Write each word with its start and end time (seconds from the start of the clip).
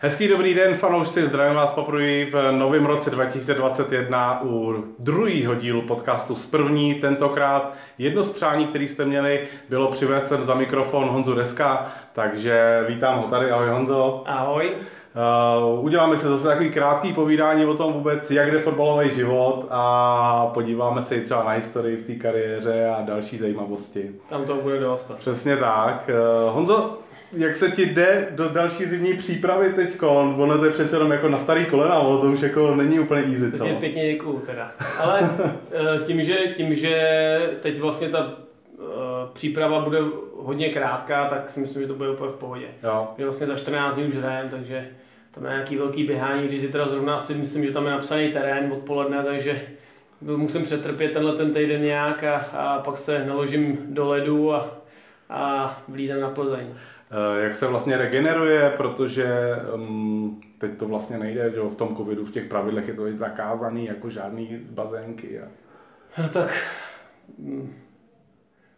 Hezký 0.00 0.28
dobrý 0.28 0.54
den, 0.54 0.74
fanoušci, 0.74 1.26
zdravím 1.26 1.56
vás 1.56 1.72
poprvé 1.72 2.24
v 2.24 2.52
novém 2.52 2.86
roce 2.86 3.10
2021 3.10 4.40
u 4.44 4.84
druhého 4.98 5.54
dílu 5.54 5.82
podcastu 5.82 6.34
z 6.34 6.46
první. 6.46 6.94
Tentokrát 6.94 7.74
jedno 7.98 8.22
z 8.22 8.30
přání, 8.30 8.66
který 8.66 8.88
jste 8.88 9.04
měli, 9.04 9.48
bylo 9.68 9.90
přivést 9.90 10.28
sem 10.28 10.42
za 10.42 10.54
mikrofon 10.54 11.08
Honzu 11.08 11.34
Deska, 11.34 11.92
takže 12.12 12.84
vítám 12.88 13.18
ho 13.18 13.28
tady. 13.28 13.50
Ahoj 13.50 13.68
Honzo. 13.68 14.22
Ahoj. 14.26 14.72
Uh, 15.72 15.84
uděláme 15.84 16.16
si 16.16 16.26
zase 16.26 16.48
takový 16.48 16.70
krátký 16.70 17.12
povídání 17.12 17.66
o 17.66 17.74
tom 17.74 17.92
vůbec, 17.92 18.30
jak 18.30 18.50
jde 18.50 18.58
fotbalový 18.58 19.10
život 19.10 19.66
a 19.70 20.50
podíváme 20.54 21.02
se 21.02 21.16
i 21.16 21.20
třeba 21.20 21.44
na 21.44 21.50
historii 21.50 21.96
v 21.96 22.06
té 22.06 22.14
kariéře 22.14 22.88
a 22.98 23.02
další 23.02 23.38
zajímavosti. 23.38 24.10
Tam 24.28 24.44
to 24.44 24.54
bude 24.54 24.80
dost. 24.80 25.14
Přesně 25.14 25.56
tak. 25.56 26.10
Uh, 26.46 26.54
Honzo, 26.54 26.98
jak 27.32 27.56
se 27.56 27.70
ti 27.70 27.86
jde 27.86 28.28
do 28.30 28.48
další 28.48 28.84
zimní 28.84 29.14
přípravy 29.14 29.72
teď? 29.72 30.02
Ono 30.02 30.58
to 30.58 30.64
je 30.64 30.70
přece 30.70 30.96
jenom 30.96 31.12
jako 31.12 31.28
na 31.28 31.38
starý 31.38 31.66
kolena, 31.66 31.98
ono 31.98 32.18
to 32.18 32.26
už 32.26 32.40
jako 32.40 32.74
není 32.74 33.00
úplně 33.00 33.22
easy, 33.22 33.52
co? 33.52 33.64
Pěkně 33.64 34.12
děkuju 34.12 34.42
teda. 34.46 34.72
Ale 34.98 35.30
eh, 35.72 36.04
tím 36.04 36.22
že, 36.22 36.34
tím, 36.34 36.74
že 36.74 37.40
teď 37.60 37.80
vlastně 37.80 38.08
ta 38.08 38.24
uh, 38.24 38.84
příprava 39.32 39.80
bude 39.80 39.98
hodně 40.36 40.68
krátká, 40.68 41.28
tak 41.28 41.50
si 41.50 41.60
myslím, 41.60 41.82
že 41.82 41.88
to 41.88 41.94
bude 41.94 42.10
úplně 42.10 42.30
v 42.30 42.34
pohodě. 42.34 42.66
Jo. 42.82 43.08
Že 43.18 43.24
vlastně 43.24 43.46
za 43.46 43.56
14 43.56 43.94
dní 43.94 44.04
už 44.04 44.14
hrajeme, 44.14 44.50
takže 44.50 44.88
tam 45.30 45.44
je 45.44 45.50
nějaký 45.50 45.76
velký 45.76 46.04
běhání, 46.04 46.48
když 46.48 46.62
je 46.62 46.68
teda 46.68 46.88
zrovna 46.88 47.20
si 47.20 47.34
myslím, 47.34 47.66
že 47.66 47.72
tam 47.72 47.86
je 47.86 47.92
napsaný 47.92 48.32
terén 48.32 48.72
odpoledne, 48.72 49.22
takže 49.22 49.62
musím 50.20 50.62
přetrpět 50.62 51.12
tenhle 51.12 51.32
ten 51.32 51.54
týden 51.54 51.82
nějak 51.82 52.24
a, 52.24 52.36
a 52.36 52.78
pak 52.78 52.96
se 52.96 53.24
naložím 53.24 53.78
do 53.88 54.08
ledu 54.08 54.54
a, 54.54 54.78
a 55.30 55.76
vlídám 55.88 56.20
na 56.20 56.30
Plzeň. 56.30 56.66
Eh, 57.10 57.42
jak 57.42 57.56
se 57.56 57.66
vlastně 57.66 57.96
regeneruje, 57.96 58.72
protože 58.76 59.56
um, 59.74 60.40
teď 60.58 60.78
to 60.78 60.86
vlastně 60.86 61.18
nejde, 61.18 61.50
že 61.50 61.60
v 61.60 61.74
tom 61.74 61.96
covidu 61.96 62.24
v 62.24 62.30
těch 62.30 62.44
pravidlech 62.44 62.88
je 62.88 62.94
to 62.94 63.02
zakázaný, 63.12 63.86
jako 63.86 64.10
žádný 64.10 64.58
bazénky. 64.70 65.40
A... 65.40 65.44
No 66.22 66.28
tak 66.28 66.74
mm, 67.38 67.74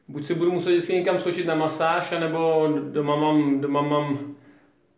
buď 0.09 0.25
si 0.25 0.34
budu 0.34 0.53
muset 0.53 0.70
vždycky 0.70 0.95
někam 0.95 1.19
skočit 1.19 1.47
na 1.47 1.55
masáž, 1.55 2.12
anebo 2.12 2.69
doma 2.92 3.17
mám, 3.17 3.61
doma 3.61 3.83
mám, 3.83 4.19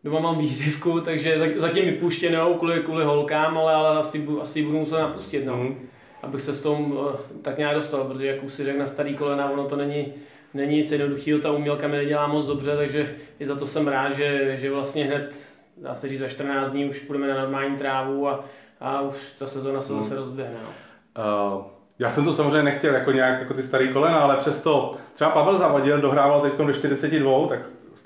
doma 0.04 0.20
mám 0.20 0.38
výřivku, 0.38 1.00
takže 1.04 1.54
zatím 1.56 1.84
vypuštěnou 1.84 2.54
kvůli, 2.54 2.80
kvůli 2.80 3.04
holkám, 3.04 3.58
ale, 3.58 3.74
ale 3.74 3.98
asi, 3.98 4.26
asi 4.40 4.62
budu 4.62 4.78
muset 4.78 4.98
napustit, 4.98 5.44
no. 5.44 5.56
Mm. 5.56 5.88
Abych 6.22 6.42
se 6.42 6.54
s 6.54 6.60
tom 6.60 6.98
eh, 6.98 7.18
tak 7.42 7.58
nějak 7.58 7.74
dostal, 7.74 8.04
protože 8.04 8.26
jak 8.26 8.42
už 8.42 8.54
si 8.54 8.64
řekl 8.64 8.78
na 8.78 8.86
starý 8.86 9.14
kolena, 9.14 9.50
ono 9.50 9.64
to 9.68 9.76
není, 9.76 10.14
není 10.54 10.76
nic 10.76 10.92
jednoduchého, 10.92 11.40
ta 11.40 11.52
umělka 11.52 11.88
mi 11.88 11.96
nedělá 11.96 12.26
moc 12.26 12.46
dobře, 12.46 12.76
takže 12.76 13.14
i 13.38 13.46
za 13.46 13.56
to 13.56 13.66
jsem 13.66 13.88
rád, 13.88 14.12
že, 14.12 14.56
že 14.56 14.70
vlastně 14.70 15.04
hned, 15.04 15.34
dá 15.76 15.94
se 15.94 16.08
říct, 16.08 16.20
za 16.20 16.28
14 16.28 16.70
dní 16.70 16.84
už 16.88 16.98
půjdeme 16.98 17.28
na 17.28 17.40
normální 17.40 17.76
trávu 17.76 18.28
a, 18.28 18.44
a 18.80 19.00
už 19.00 19.14
ta 19.38 19.46
sezona 19.46 19.80
se 19.80 19.92
zase 19.92 20.14
hmm. 20.14 20.18
rozběhne. 20.18 20.56
No. 20.62 21.54
Uh, 21.56 21.64
já 21.98 22.10
jsem 22.10 22.24
to 22.24 22.32
samozřejmě 22.32 22.62
nechtěl 22.62 22.94
jako 22.94 23.12
nějak 23.12 23.40
jako 23.40 23.54
ty 23.54 23.62
starý 23.62 23.92
kolena, 23.92 24.18
ale 24.18 24.36
přesto 24.36 24.96
třeba 25.14 25.30
Pavel 25.30 25.58
Zavadil 25.58 26.00
dohrával 26.00 26.40
teď 26.40 26.52
do 26.52 26.72
42, 26.72 27.48
tak 27.48 27.60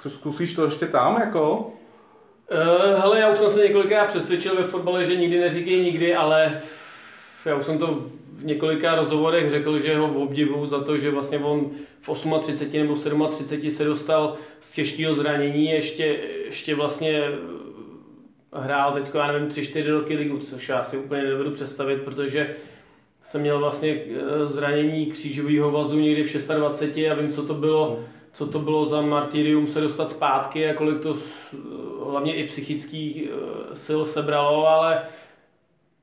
zkusíš 0.08 0.54
to 0.54 0.64
ještě 0.64 0.86
tam 0.86 1.20
jako? 1.20 1.72
Uh, 2.52 3.00
hele, 3.00 3.20
já 3.20 3.28
už 3.28 3.38
jsem 3.38 3.50
se 3.50 3.62
několikrát 3.62 4.08
přesvědčil 4.08 4.56
ve 4.56 4.66
fotbale, 4.66 5.04
že 5.04 5.16
nikdy 5.16 5.40
neříkej 5.40 5.80
nikdy, 5.80 6.14
ale 6.14 6.52
já 7.46 7.56
už 7.56 7.66
jsem 7.66 7.78
to 7.78 8.04
v 8.32 8.44
několika 8.44 8.94
rozhovorech 8.94 9.50
řekl, 9.50 9.78
že 9.78 9.96
ho 9.96 10.22
obdivu 10.22 10.66
za 10.66 10.84
to, 10.84 10.98
že 10.98 11.10
vlastně 11.10 11.38
on 11.38 11.70
v 12.00 12.40
38 12.40 13.10
nebo 13.10 13.26
37 13.28 13.70
se 13.70 13.84
dostal 13.84 14.36
z 14.60 14.74
těžkého 14.74 15.14
zranění, 15.14 15.66
ještě, 15.66 16.04
ještě 16.44 16.74
vlastně 16.74 17.22
eh, 17.22 17.32
hrál 18.52 18.92
teď, 18.92 19.14
já 19.14 19.32
nevím, 19.32 19.48
3-4 19.48 19.92
roky 19.92 20.16
ligu, 20.16 20.38
což 20.38 20.68
já 20.68 20.82
si 20.82 20.98
úplně 20.98 21.22
nedovedu 21.22 21.50
představit, 21.50 22.02
protože 22.02 22.56
jsem 23.22 23.40
měl 23.40 23.58
vlastně 23.58 23.90
eh, 23.90 24.46
zranění 24.46 25.06
křížového 25.06 25.70
vazu 25.70 26.00
někdy 26.00 26.24
v 26.24 26.48
26 26.48 27.10
a 27.10 27.14
vím, 27.14 27.28
co 27.28 27.46
to 27.46 27.54
bylo, 27.54 28.00
co 28.32 28.46
to 28.46 28.58
bylo 28.58 28.84
za 28.84 29.00
martyrium 29.00 29.66
se 29.66 29.80
dostat 29.80 30.10
zpátky 30.10 30.68
a 30.68 30.74
kolik 30.74 31.00
to 31.00 31.16
hlavně 32.10 32.34
i 32.34 32.46
psychických 32.46 33.22
eh, 33.22 33.76
sil 33.84 34.00
sebralo, 34.04 34.66
ale 34.66 35.02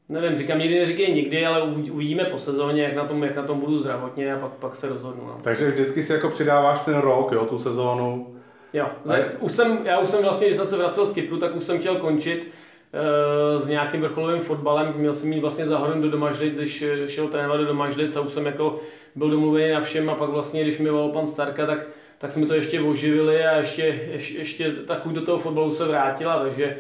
Nevím, 0.09 0.37
říkám, 0.37 0.59
nikdy 0.59 0.79
neříkej 0.79 1.13
nikdy, 1.13 1.45
ale 1.45 1.61
uvidíme 1.91 2.25
po 2.25 2.39
sezóně, 2.39 2.83
jak 2.83 2.95
na 2.95 3.05
tom, 3.05 3.23
jak 3.23 3.35
na 3.35 3.43
tom 3.43 3.59
budu 3.59 3.79
zdravotně 3.79 4.33
a 4.33 4.39
pak, 4.39 4.51
pak 4.51 4.75
se 4.75 4.89
rozhodnu. 4.89 5.23
No. 5.27 5.39
Takže 5.43 5.71
vždycky 5.71 6.03
si 6.03 6.13
jako 6.13 6.29
přidáváš 6.29 6.79
ten 6.79 6.95
rok, 6.95 7.31
jo, 7.31 7.45
tu 7.45 7.59
sezónu. 7.59 8.35
Jo, 8.73 8.87
za, 9.03 9.15
už 9.39 9.51
jsem, 9.51 9.79
já 9.85 9.99
už 9.99 10.09
jsem 10.09 10.23
vlastně, 10.23 10.47
když 10.47 10.57
jsem 10.57 10.65
se 10.65 10.77
vracel 10.77 11.05
z 11.05 11.13
Kypru, 11.13 11.37
tak 11.37 11.55
už 11.55 11.63
jsem 11.63 11.79
chtěl 11.79 11.95
končit 11.95 12.47
uh, 12.47 13.61
s 13.61 13.67
nějakým 13.67 14.01
vrcholovým 14.01 14.41
fotbalem. 14.41 14.93
Měl 14.97 15.13
jsem 15.13 15.33
jít 15.33 15.39
vlastně 15.39 15.65
za 15.65 15.93
do 16.01 16.09
Domažlic, 16.09 16.53
když 16.53 16.83
šel 17.07 17.27
trénovat 17.27 17.59
do 17.59 17.65
Domažlic 17.65 18.15
a 18.15 18.21
už 18.21 18.31
jsem 18.31 18.45
jako 18.45 18.79
byl 19.15 19.29
domluvený 19.29 19.71
na 19.71 19.81
všem 19.81 20.09
a 20.09 20.15
pak 20.15 20.29
vlastně, 20.29 20.61
když 20.61 20.79
mi 20.79 20.89
volal 20.89 21.09
pan 21.09 21.27
Starka, 21.27 21.65
tak, 21.65 21.87
tak 22.17 22.31
jsme 22.31 22.45
to 22.45 22.53
ještě 22.53 22.81
oživili 22.81 23.45
a 23.45 23.57
ještě, 23.57 23.99
ještě, 24.11 24.37
ještě 24.37 24.71
ta 24.71 24.95
chuť 24.95 25.13
do 25.13 25.21
toho 25.21 25.39
fotbalu 25.39 25.75
se 25.75 25.85
vrátila, 25.85 26.39
takže, 26.39 26.77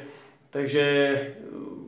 takže 0.49 1.15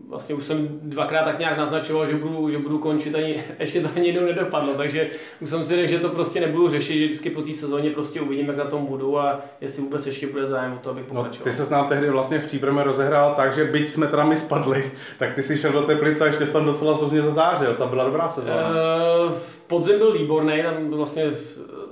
vlastně 0.10 0.36
už 0.36 0.44
jsem 0.46 0.80
dvakrát 0.82 1.24
tak 1.24 1.40
nějak 1.40 1.58
naznačoval, 1.58 2.08
že 2.08 2.16
budu, 2.16 2.50
že 2.50 2.58
budu 2.58 2.78
končit, 2.78 3.16
ani, 3.16 3.44
ještě 3.60 3.82
to 3.82 3.90
ani 3.96 4.08
jednou 4.08 4.28
nedopadlo, 4.28 4.74
takže 4.74 5.10
už 5.42 5.50
jsem 5.50 5.64
si 5.64 5.76
řekl, 5.76 5.88
že 5.88 6.00
to 6.00 6.10
prostě 6.10 6.40
nebudu 6.40 6.70
řešit, 6.70 7.00
že 7.00 7.06
vždycky 7.06 7.30
po 7.30 7.42
té 7.42 7.54
sezóně 7.54 7.90
prostě 7.90 8.22
uvidím, 8.22 8.48
jak 8.48 8.58
na 8.58 8.66
tom 8.66 8.86
budu 8.86 9.20
a 9.20 9.40
jestli 9.62 9.82
vůbec 9.82 10.06
ještě 10.06 10.28
bude 10.28 10.48
zájem 10.48 10.74
o 10.74 10.78
to, 10.78 10.90
abych 10.90 11.04
no, 11.04 11.08
pokračoval. 11.08 11.46
No, 11.46 11.52
ty 11.52 11.58
se 11.58 11.66
s 11.66 11.70
nám 11.70 11.90
tehdy 11.90 12.10
vlastně 12.10 12.40
v 12.40 12.48
příbrame 12.48 12.84
rozehrál 12.84 13.34
tak, 13.36 13.54
že 13.54 13.66
byť 13.66 13.90
jsme 13.90 14.08
teda 14.08 14.24
my 14.24 14.36
spadli, 14.36 14.92
tak 15.20 15.34
ty 15.34 15.44
si 15.44 15.58
šel 15.58 15.72
do 15.72 15.82
Teplice 15.82 16.24
a 16.24 16.28
ještě 16.28 16.46
tam 16.46 16.66
docela 16.66 16.98
sozně 16.98 17.22
zazářil, 17.22 17.76
tam 17.76 17.90
byla 17.90 18.04
dobrá 18.04 18.30
sezóna. 18.30 18.70
Uh, 18.70 19.32
podzim 19.68 19.98
byl 19.98 20.14
výborný, 20.14 20.64
tam 20.64 20.90
vlastně 20.90 21.32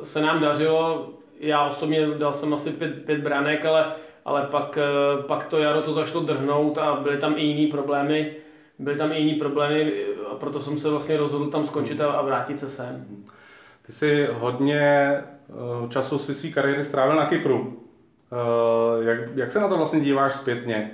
se 0.03 0.21
nám 0.21 0.41
dařilo, 0.41 1.09
já 1.39 1.65
osobně 1.65 2.07
dal 2.07 2.33
jsem 2.33 2.53
asi 2.53 2.69
pět, 2.69 3.05
pět 3.05 3.21
branek, 3.21 3.65
ale 3.65 3.85
ale 4.25 4.41
pak, 4.41 4.77
eh, 4.77 5.23
pak 5.23 5.45
to 5.45 5.57
jaro 5.57 5.81
to 5.81 5.93
zašlo 5.93 6.21
drhnout 6.21 6.77
a 6.77 6.95
byly 6.95 7.17
tam 7.17 7.33
i 7.37 7.41
jiný 7.41 7.67
problémy, 7.67 8.35
byly 8.79 8.97
tam 8.97 9.11
i 9.11 9.17
jiný 9.17 9.33
problémy 9.33 9.93
a 10.31 10.35
proto 10.35 10.61
jsem 10.61 10.79
se 10.79 10.89
vlastně 10.89 11.17
rozhodl 11.17 11.49
tam 11.49 11.65
skončit 11.65 12.01
a, 12.01 12.21
vrátit 12.21 12.59
se 12.59 12.69
sem. 12.69 13.05
Ty 13.85 13.91
jsi 13.91 14.27
hodně 14.31 14.81
eh, 14.81 15.89
času 15.89 16.17
své 16.17 16.33
své 16.33 16.49
kariéry 16.49 16.85
strávil 16.85 17.15
na 17.15 17.25
Kypru. 17.25 17.83
Eh, 18.31 19.03
jak, 19.03 19.19
jak 19.35 19.51
se 19.51 19.59
na 19.59 19.67
to 19.67 19.77
vlastně 19.77 19.99
díváš 19.99 20.35
zpětně? 20.35 20.91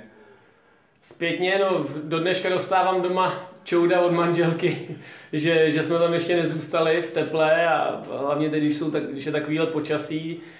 Zpětně, 1.02 1.58
no 1.58 1.84
do 2.04 2.20
dneška 2.20 2.48
dostávám 2.48 3.02
doma 3.02 3.32
čouda 3.64 4.00
od 4.00 4.12
manželky, 4.12 4.96
že, 5.32 5.70
že 5.70 5.82
jsme 5.82 5.98
tam 5.98 6.14
ještě 6.14 6.36
nezůstali 6.36 7.02
v 7.02 7.10
teple 7.10 7.66
a 7.66 8.02
hlavně 8.18 8.50
teď, 8.50 8.62
když, 8.62 8.76
jsou 8.76 8.90
tak, 8.90 9.02
když 9.02 9.26
je 9.26 9.32
takovýhle 9.32 9.66
počasí, 9.66 10.42
Eh, 10.42 10.59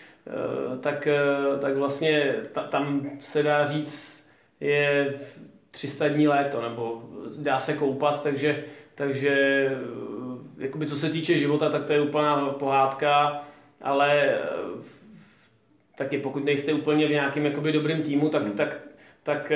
tak, 0.81 1.07
eh, 1.07 1.59
tak 1.61 1.77
vlastně 1.77 2.35
ta, 2.53 2.63
tam 2.63 3.11
se 3.21 3.43
dá 3.43 3.67
říct, 3.67 4.27
je 4.61 5.15
300 5.71 6.09
dní 6.09 6.29
léto, 6.29 6.63
nebo 6.63 7.03
dá 7.39 7.61
se 7.61 7.73
koupat, 7.73 8.23
takže, 8.23 8.65
takže 8.95 9.31
eh, 9.31 10.65
jakoby 10.65 10.87
co 10.87 10.97
se 10.97 11.11
týče 11.11 11.39
života, 11.39 11.71
tak 11.71 11.85
to 11.85 11.93
je 11.93 12.01
úplná 12.01 12.47
pohádka, 12.47 13.45
ale 13.83 14.39
taky 15.97 16.19
pokud 16.19 16.45
nejste 16.45 16.73
úplně 16.73 17.07
v 17.07 17.11
nějakém 17.11 17.47
jakoby 17.47 17.73
dobrým 17.73 18.03
týmu, 18.03 18.28
tak, 18.28 18.43
hmm. 18.43 18.53
tak, 18.53 18.81
tak, 19.23 19.53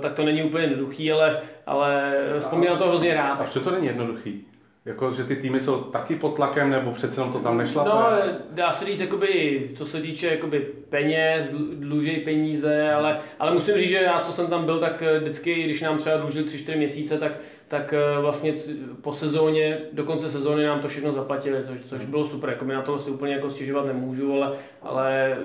tak 0.00 0.12
to 0.12 0.24
není 0.24 0.42
úplně 0.42 0.64
jednoduchý, 0.64 1.12
ale, 1.12 1.40
ale 1.66 2.14
vzpomínám 2.38 2.78
to 2.78 2.88
hrozně 2.88 3.14
rád. 3.14 3.40
A 3.40 3.44
co 3.44 3.60
to 3.60 3.70
není 3.70 3.86
jednoduchý? 3.86 4.46
Jako, 4.86 5.12
že 5.12 5.24
ty 5.24 5.36
týmy 5.36 5.60
jsou 5.60 5.80
taky 5.80 6.16
pod 6.16 6.36
tlakem, 6.36 6.70
nebo 6.70 6.92
přece 6.92 7.20
jenom 7.20 7.32
to 7.32 7.38
tam 7.38 7.58
nešla? 7.58 7.84
No, 7.84 8.32
dá 8.50 8.72
se 8.72 8.84
říct, 8.84 9.00
jakoby, 9.00 9.62
co 9.74 9.86
se 9.86 10.00
týče 10.00 10.26
jakoby, 10.26 10.60
peněz, 10.88 11.50
dlužej 11.74 12.16
peníze, 12.16 12.92
ale, 12.92 13.20
ale 13.38 13.54
musím 13.54 13.74
říct, 13.74 13.88
že 13.88 13.96
já, 13.96 14.20
co 14.20 14.32
jsem 14.32 14.46
tam 14.46 14.64
byl, 14.64 14.80
tak 14.80 15.02
vždycky, 15.20 15.62
když 15.62 15.80
nám 15.82 15.98
třeba 15.98 16.16
dlužili 16.16 16.46
3-4 16.46 16.76
měsíce, 16.76 17.18
tak, 17.18 17.32
tak 17.68 17.92
eh, 17.92 18.20
vlastně 18.20 18.54
po 19.00 19.12
sezóně, 19.12 19.78
do 19.92 20.04
konce 20.04 20.30
sezóny 20.30 20.64
nám 20.64 20.80
to 20.80 20.88
všechno 20.88 21.12
zaplatili, 21.12 21.64
což, 21.64 21.78
což 21.84 22.04
bylo 22.04 22.26
super. 22.26 22.50
Jakoby 22.50 22.74
na 22.74 22.82
to 22.82 22.98
si 22.98 23.10
úplně 23.10 23.34
jako 23.34 23.50
stěžovat 23.50 23.86
nemůžu, 23.86 24.32
ale, 24.32 24.56
ale 24.82 25.38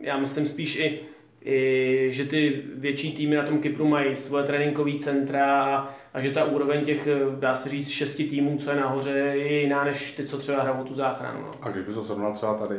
já 0.00 0.18
myslím 0.18 0.46
spíš 0.46 0.76
i, 0.76 1.00
i, 1.44 2.08
že 2.12 2.24
ty 2.24 2.62
větší 2.74 3.12
týmy 3.12 3.36
na 3.36 3.42
tom 3.42 3.58
Kypru 3.58 3.88
mají 3.88 4.16
svoje 4.16 4.44
tréninkové 4.44 4.98
centra 4.98 5.64
a, 5.64 5.94
a 6.14 6.20
že 6.20 6.30
ta 6.30 6.44
úroveň 6.44 6.84
těch, 6.84 7.08
dá 7.38 7.56
se 7.56 7.68
říct, 7.68 7.88
šesti 7.88 8.24
týmů, 8.24 8.58
co 8.58 8.70
je 8.70 8.76
nahoře, 8.76 9.10
je 9.10 9.60
jiná 9.60 9.84
než 9.84 10.12
ty, 10.12 10.24
co 10.24 10.38
třeba 10.38 10.62
hrajou 10.62 10.84
tu 10.84 10.94
záchranu. 10.94 11.40
No. 11.40 11.50
A 11.62 11.68
když 11.68 11.84
by 11.84 11.94
to 11.94 12.04
srovnal 12.04 12.32
třeba 12.32 12.54
tady? 12.54 12.76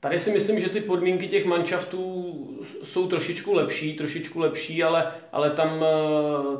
Tady 0.00 0.18
si 0.18 0.30
myslím, 0.30 0.60
že 0.60 0.68
ty 0.68 0.80
podmínky 0.80 1.28
těch 1.28 1.44
manšaftů 1.44 2.34
jsou 2.82 3.08
trošičku 3.08 3.52
lepší, 3.52 3.96
trošičku 3.96 4.40
lepší, 4.40 4.82
ale, 4.82 5.12
ale 5.32 5.50
tam 5.50 5.84
eh, 5.84 6.56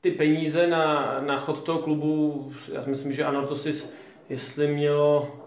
ty 0.00 0.10
peníze 0.10 0.66
na, 0.66 1.16
na 1.26 1.36
chod 1.36 1.62
toho 1.62 1.78
klubu, 1.78 2.52
já 2.72 2.82
si 2.82 2.90
myslím, 2.90 3.12
že 3.12 3.24
Anortosis, 3.24 3.92
jestli 4.28 4.68
mělo 4.68 5.45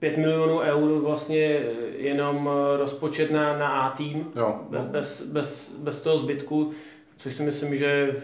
5 0.00 0.16
milionů 0.16 0.58
eur 0.58 1.00
vlastně 1.00 1.62
jenom 1.96 2.50
rozpočet 2.76 3.30
na, 3.30 3.58
na 3.58 3.68
A 3.68 3.96
tým, 3.96 4.32
Jo. 4.36 4.60
bez, 4.70 5.22
bez, 5.22 5.70
bez 5.78 6.00
toho 6.00 6.18
zbytku, 6.18 6.72
což 7.16 7.34
si 7.34 7.42
myslím, 7.42 7.76
že 7.76 8.16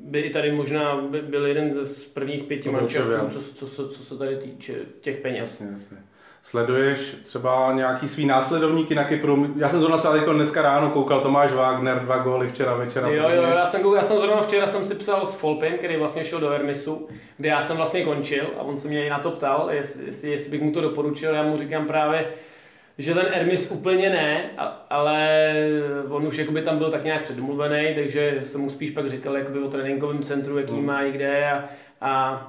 by 0.00 0.20
i 0.20 0.30
tady 0.30 0.52
možná 0.52 0.96
by 1.00 1.22
byl 1.22 1.46
jeden 1.46 1.86
z 1.86 2.06
prvních 2.06 2.42
pěti 2.42 2.70
byl. 2.70 2.88
co, 2.88 3.40
co, 3.54 3.66
co, 3.66 3.88
co 3.88 4.04
se 4.04 4.18
tady 4.18 4.36
týče 4.36 4.74
těch 5.00 5.20
peněz. 5.20 5.40
Jasně, 5.60 5.68
jasně. 5.72 5.96
Sleduješ 6.42 7.16
třeba 7.24 7.72
nějaký 7.72 8.08
svý 8.08 8.26
následovníky 8.26 8.94
na 8.94 9.04
Kypru? 9.04 9.46
Já 9.56 9.68
jsem 9.68 9.78
zrovna 9.80 9.98
třeba 9.98 10.14
teďko 10.14 10.32
dneska 10.32 10.62
ráno 10.62 10.90
koukal 10.90 11.20
Tomáš 11.20 11.52
Wagner, 11.52 11.98
dva 12.00 12.18
góly 12.18 12.48
včera 12.48 12.74
večera. 12.74 13.08
Jo, 13.08 13.28
jo, 13.28 13.42
já 13.42 13.66
jsem, 13.66 13.82
koukal- 13.82 13.96
já 13.96 14.02
jsem 14.02 14.18
zrovna 14.18 14.42
včera 14.42 14.66
jsem 14.66 14.84
si 14.84 14.94
psal 14.94 15.26
s 15.26 15.34
Folpem, 15.36 15.72
který 15.78 15.96
vlastně 15.96 16.24
šel 16.24 16.40
do 16.40 16.48
Hermisu, 16.48 17.08
kde 17.36 17.48
já 17.48 17.60
jsem 17.60 17.76
vlastně 17.76 18.04
končil 18.04 18.44
a 18.58 18.62
on 18.62 18.76
se 18.76 18.88
mě 18.88 19.06
i 19.06 19.10
na 19.10 19.18
to 19.18 19.30
ptal, 19.30 19.68
jestli, 19.72 20.04
jestli, 20.06 20.30
jestli 20.30 20.50
bych 20.50 20.62
mu 20.62 20.72
to 20.72 20.80
doporučil, 20.80 21.34
já 21.34 21.42
mu 21.42 21.58
říkám 21.58 21.86
právě, 21.86 22.26
že 22.98 23.14
ten 23.14 23.26
Hermis 23.34 23.70
úplně 23.70 24.10
ne, 24.10 24.40
ale 24.90 25.38
on 26.08 26.26
už 26.26 26.36
jakoby 26.38 26.62
tam 26.62 26.78
byl 26.78 26.90
tak 26.90 27.04
nějak 27.04 27.22
předomluvený, 27.22 27.94
takže 27.94 28.40
jsem 28.42 28.60
mu 28.60 28.70
spíš 28.70 28.90
pak 28.90 29.08
říkal 29.08 29.36
jakoby 29.36 29.58
o 29.58 29.68
tréninkovém 29.70 30.22
centru, 30.22 30.58
jaký 30.58 30.72
Hmm. 30.72 30.86
má 30.86 31.02
i 31.02 31.12
kde 31.12 31.50
a, 31.50 31.64
a 32.00 32.42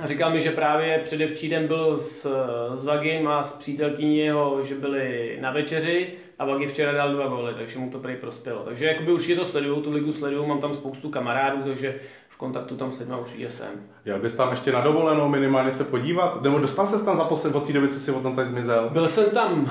a 0.00 0.06
říkal 0.06 0.30
mi, 0.30 0.40
že 0.40 0.50
právě 0.50 0.98
předevčírem 1.04 1.66
byl 1.66 1.98
s, 1.98 2.26
s 2.74 2.84
Vagim 2.84 3.28
a 3.28 3.42
s 3.42 3.52
přítelkyní 3.52 4.18
jeho, 4.18 4.64
že 4.64 4.74
byli 4.74 5.38
na 5.40 5.50
večeři 5.50 6.08
a 6.38 6.44
Vagi 6.44 6.66
včera 6.66 6.92
dal 6.92 7.12
dva 7.12 7.26
góly, 7.26 7.54
takže 7.54 7.78
mu 7.78 7.90
to 7.90 7.98
prý 7.98 8.16
prospělo. 8.16 8.62
Takže 8.64 8.86
jakoby 8.86 9.12
určitě 9.12 9.36
to 9.36 9.44
sleduju, 9.46 9.80
tu 9.80 9.92
ligu 9.92 10.12
sleduju, 10.12 10.46
mám 10.46 10.60
tam 10.60 10.74
spoustu 10.74 11.08
kamarádů, 11.10 11.62
takže 11.62 11.94
v 12.28 12.36
kontaktu 12.36 12.76
tam 12.76 12.92
s 12.92 12.98
lidma 12.98 13.16
určitě 13.18 13.50
jsem. 13.50 13.68
Jel 14.04 14.18
bys 14.18 14.34
tam 14.34 14.50
ještě 14.50 14.72
na 14.72 14.80
dovolenou 14.80 15.28
minimálně 15.28 15.72
se 15.74 15.84
podívat? 15.84 16.42
Nebo 16.42 16.58
dostal 16.58 16.86
se 16.86 17.04
tam 17.04 17.16
za 17.16 17.24
posled 17.24 17.54
od 17.56 17.66
té 17.66 17.72
doby, 17.72 17.88
co 17.88 18.00
jsi 18.00 18.10
od 18.12 18.22
tam 18.22 18.36
tady 18.36 18.48
zmizel? 18.48 18.90
Byl 18.92 19.08
jsem 19.08 19.30
tam 19.30 19.70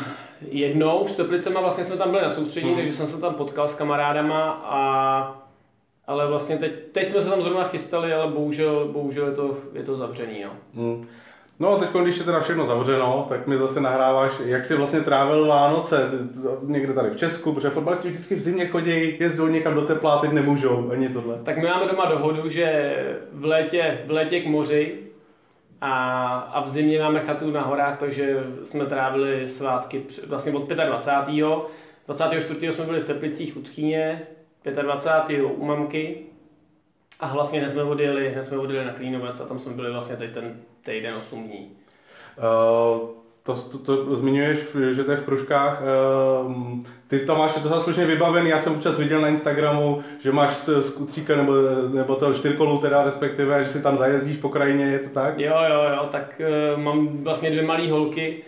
jednou 0.51 1.07
s 1.07 1.15
Teplicema, 1.15 1.61
vlastně 1.61 1.83
jsme 1.83 1.97
tam 1.97 2.09
byli 2.11 2.21
na 2.23 2.29
soustředí, 2.29 2.67
Mhm. 2.67 2.75
takže 2.75 2.93
jsem 2.93 3.07
se 3.07 3.21
tam 3.21 3.33
potkal 3.33 3.67
s 3.67 3.75
kamarádama 3.75 4.51
a 4.51 5.48
ale 6.09 6.27
vlastně 6.27 6.57
teď, 6.57 6.71
teď 6.91 7.09
jsme 7.09 7.21
se 7.21 7.29
tam 7.29 7.41
zrovna 7.41 7.63
chystali, 7.63 8.13
ale 8.13 8.31
bohužel, 8.31 8.89
bohužel 8.91 9.25
je, 9.25 9.31
to, 9.31 9.57
je 9.73 9.83
to 9.83 9.97
zavřený. 9.97 10.43
No. 10.43 10.51
Hmm. 10.75 11.07
No 11.59 11.69
a 11.69 11.79
teď, 11.79 11.89
když 11.89 12.17
je 12.17 12.23
teda 12.23 12.39
všechno 12.39 12.65
zavřeno, 12.65 13.25
tak 13.29 13.47
mi 13.47 13.57
zase 13.57 13.81
nahráváš, 13.81 14.31
jak 14.45 14.65
jsi 14.65 14.75
vlastně 14.75 15.01
trávil 15.01 15.47
Vánoce, 15.47 16.09
někde 16.61 16.93
tady 16.93 17.09
v 17.09 17.17
Česku, 17.17 17.53
protože 17.53 17.69
fotbalisti 17.69 18.09
vždycky 18.09 18.35
v 18.35 18.41
zimě 18.41 18.67
chodí, 18.67 19.17
jezdou 19.19 19.47
někam 19.47 19.73
do 19.73 19.81
tepla, 19.81 20.17
teď 20.17 20.31
nemůžou, 20.31 20.91
ani 20.91 21.09
tohle. 21.09 21.37
Tak 21.43 21.57
my 21.57 21.67
máme 21.67 21.87
doma 21.87 22.05
dohodu, 22.05 22.49
že 22.49 22.95
v 23.33 23.45
létě, 23.45 24.01
v 24.05 24.11
létě 24.11 24.41
k 24.41 24.47
moři 24.47 24.99
a, 25.81 26.35
a 26.37 26.61
v 26.61 26.69
zimě 26.69 26.99
máme 26.99 27.19
chatu 27.19 27.51
na 27.51 27.61
horách, 27.61 27.99
takže 27.99 28.43
jsme 28.63 28.85
trávili 28.85 29.49
svátky 29.49 30.03
vlastně 30.27 30.51
od 30.51 30.69
25. 30.69 31.45
24. 32.07 32.73
jsme 32.73 32.85
byli 32.85 32.99
v 32.99 33.05
Teplicích 33.05 33.57
u 33.57 33.61
Tchýně, 33.61 34.27
25. 34.65 35.41
u 35.41 35.65
mamky 35.65 36.17
a 37.19 37.33
vlastně 37.33 37.59
hned 37.59 37.69
jsme 37.69 37.83
odjeli, 37.83 38.29
hned 38.29 38.43
jsme 38.43 38.57
odjeli 38.57 38.85
na 38.85 38.93
Klínovec 38.93 39.39
a 39.39 39.45
tam 39.45 39.59
jsme 39.59 39.73
byli 39.73 39.91
vlastně 39.91 40.15
teď 40.15 40.31
ten 40.33 40.57
týden 40.83 41.15
8 41.15 41.43
dní. 41.43 41.71
Uh, 42.37 43.09
to, 43.43 43.55
to, 43.55 44.05
to 44.05 44.15
zmiňuješ, 44.15 44.59
že 44.91 45.03
to 45.03 45.11
je 45.11 45.17
v 45.17 45.25
kružkách. 45.25 45.81
Uh, 46.45 46.53
ty 47.07 47.19
tam 47.19 47.37
máš 47.37 47.53
to 47.53 47.81
slušně 47.81 48.05
vybavený, 48.05 48.49
já 48.49 48.59
jsem 48.59 48.75
občas 48.75 48.97
viděl 48.97 49.21
na 49.21 49.27
Instagramu, 49.27 50.03
že 50.19 50.31
máš 50.31 50.51
skutříka 50.81 51.35
nebo, 51.35 51.53
nebo 51.93 52.15
to 52.15 52.33
čtyřkolů 52.33 52.77
teda 52.77 53.03
respektive, 53.03 53.63
že 53.63 53.69
si 53.69 53.83
tam 53.83 53.97
zajezdíš 53.97 54.37
po 54.37 54.49
krajině, 54.49 54.85
je 54.85 54.99
to 54.99 55.09
tak? 55.09 55.39
Jo, 55.39 55.55
jo, 55.69 55.83
jo, 55.95 56.07
tak 56.11 56.41
uh, 56.75 56.81
mám 56.83 57.23
vlastně 57.23 57.49
dvě 57.51 57.63
malé 57.63 57.91
holky, 57.91 58.43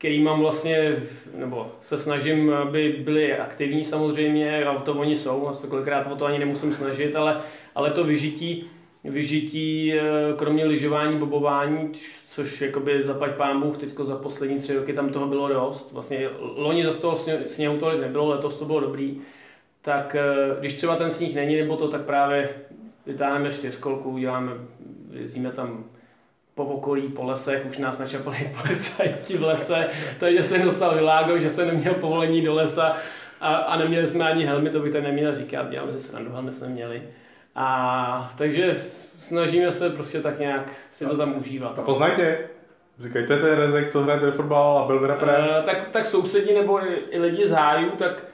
s 0.00 0.02
kterými 0.02 0.24
mám 0.24 0.40
vlastně, 0.40 0.96
nebo 1.36 1.72
se 1.80 1.98
snažím, 1.98 2.52
aby 2.52 3.00
byly 3.04 3.36
aktivní 3.36 3.84
samozřejmě, 3.84 4.64
a 4.64 4.78
to 4.78 4.94
oni 4.94 5.16
jsou, 5.16 5.48
a 5.48 5.54
se 5.54 5.66
kolikrát 5.66 6.12
o 6.12 6.16
to 6.16 6.24
ani 6.24 6.38
nemusím 6.38 6.72
snažit, 6.72 7.16
ale, 7.16 7.40
ale 7.74 7.90
to 7.90 8.04
vyžití, 8.04 8.64
vyžití 9.04 9.94
eh, 9.94 10.02
kromě 10.36 10.64
lyžování, 10.64 11.18
bobování, 11.18 11.92
což 12.24 12.60
jakoby 12.60 13.02
zaplať 13.02 13.30
pán 13.30 13.60
Bůh, 13.60 13.76
teďko 13.76 14.04
za 14.04 14.16
poslední 14.16 14.58
tři 14.58 14.76
roky 14.76 14.92
tam 14.92 15.08
toho 15.08 15.26
bylo 15.26 15.48
dost. 15.48 15.92
Vlastně 15.92 16.28
loni 16.40 16.84
za 16.84 17.00
toho 17.00 17.16
sně- 17.16 17.42
sněhu 17.46 17.78
tolik 17.78 18.00
nebylo, 18.00 18.28
letos 18.28 18.56
to 18.56 18.64
bylo 18.64 18.80
dobrý. 18.80 19.20
Tak 19.82 20.14
eh, 20.14 20.56
když 20.60 20.74
třeba 20.74 20.96
ten 20.96 21.10
sníh 21.10 21.34
není 21.34 21.56
nebo 21.56 21.76
to, 21.76 21.88
tak 21.88 22.04
právě 22.04 22.48
vytáhneme 23.06 23.52
čtyřkolku, 23.52 24.18
děláme, 24.18 24.52
jezdíme 25.12 25.50
tam 25.50 25.84
po 26.54 26.64
okolí, 26.64 27.08
po 27.08 27.24
lesech, 27.24 27.66
už 27.70 27.78
nás 27.78 27.98
načapali 27.98 28.52
policajti 28.62 29.36
v 29.36 29.42
lese, 29.42 29.88
takže 30.18 30.42
jsem 30.42 30.62
dostal 30.62 30.94
vylágo, 30.94 31.38
že 31.38 31.50
jsem 31.50 31.68
neměl 31.68 31.94
povolení 31.94 32.42
do 32.42 32.54
lesa 32.54 32.96
a, 33.40 33.54
a 33.54 33.76
neměli 33.76 34.06
jsme 34.06 34.24
ani 34.24 34.44
helmy, 34.44 34.70
to 34.70 34.80
bych 34.80 34.92
tady 34.92 35.04
neměl 35.04 35.34
říkat, 35.34 35.70
dělám, 35.70 35.90
že 35.90 35.98
srandu, 35.98 36.32
helmy 36.32 36.52
jsme 36.52 36.68
měli. 36.68 37.02
A 37.54 38.32
takže 38.38 38.74
snažíme 39.18 39.72
se 39.72 39.90
prostě 39.90 40.20
tak 40.20 40.38
nějak 40.38 40.72
si 40.90 41.06
to 41.06 41.16
tam 41.16 41.38
užívat. 41.38 41.78
A 41.78 41.82
poznají 41.82 42.16
tě? 42.16 42.38
Říkají, 43.02 43.26
to 43.26 43.32
je 43.32 43.38
ten 43.38 43.58
Rezek, 43.58 43.92
co 43.92 44.02
hraje 44.02 44.20
ten 44.20 44.32
fotbal 44.32 44.78
a 44.78 44.86
byl 44.86 44.98
v 44.98 45.04
repre. 45.04 45.36
Eh, 45.38 45.62
tak, 45.62 45.88
tak 45.88 46.06
sousedí 46.06 46.54
nebo 46.54 46.86
i, 46.86 46.94
i 47.10 47.18
lidi 47.18 47.48
z 47.48 47.50
hájů, 47.50 47.90
tak, 47.90 48.24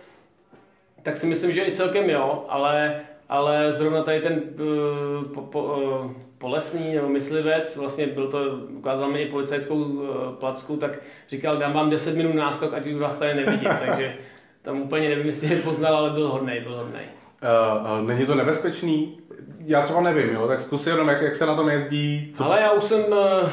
tak 1.03 1.17
si 1.17 1.27
myslím, 1.27 1.53
že 1.53 1.65
i 1.65 1.73
celkem 1.73 2.11
jo, 2.11 2.45
ale, 2.49 3.01
ale 3.29 3.73
zrovna 3.73 4.03
tady 4.03 4.21
ten 4.21 4.33
uh, 4.33 5.33
po, 5.35 5.43
po, 5.43 5.63
uh, 5.63 6.11
polesný 6.39 6.95
nebo 6.95 7.09
myslivec, 7.09 7.77
vlastně 7.77 8.07
byl 8.07 8.29
to, 8.29 8.39
ukázal 8.69 9.11
mi 9.11 9.23
i 9.23 9.31
policajskou 9.31 9.75
uh, 9.75 10.09
placku, 10.41 10.77
tak 10.77 10.99
říkal, 11.29 11.57
dám 11.57 11.73
vám 11.73 11.91
10 11.91 12.17
minut 12.17 12.35
náskok, 12.35 12.75
ať 12.75 12.87
už 12.87 13.01
vás 13.01 13.19
tady 13.19 13.35
nevidím, 13.35 13.71
takže 13.87 14.15
tam 14.63 14.81
úplně 14.81 15.09
nevím, 15.09 15.27
jestli 15.27 15.55
je 15.55 15.61
poznal, 15.61 15.97
ale 15.97 16.11
byl 16.11 16.29
hodnej, 16.29 16.61
byl 16.61 16.77
hodnej. 16.77 17.05
Uh, 17.43 18.01
uh, 18.01 18.07
není 18.07 18.27
to 18.27 18.35
nebezpečný? 18.35 19.19
Já 19.65 19.83
třeba 19.83 20.01
nevím, 20.01 20.35
jo, 20.35 20.49
tak 20.49 20.61
zkus 20.61 20.87
jenom, 20.87 21.09
jak, 21.09 21.23
jak 21.23 21.37
se 21.37 21.47
na 21.47 21.55
tom 21.55 21.69
jezdí. 21.69 22.33
Co... 22.37 22.45
Ale 22.45 22.61
já 22.61 22.73
už 22.73 22.85
jsem, 22.85 23.01
eh, 23.01 23.51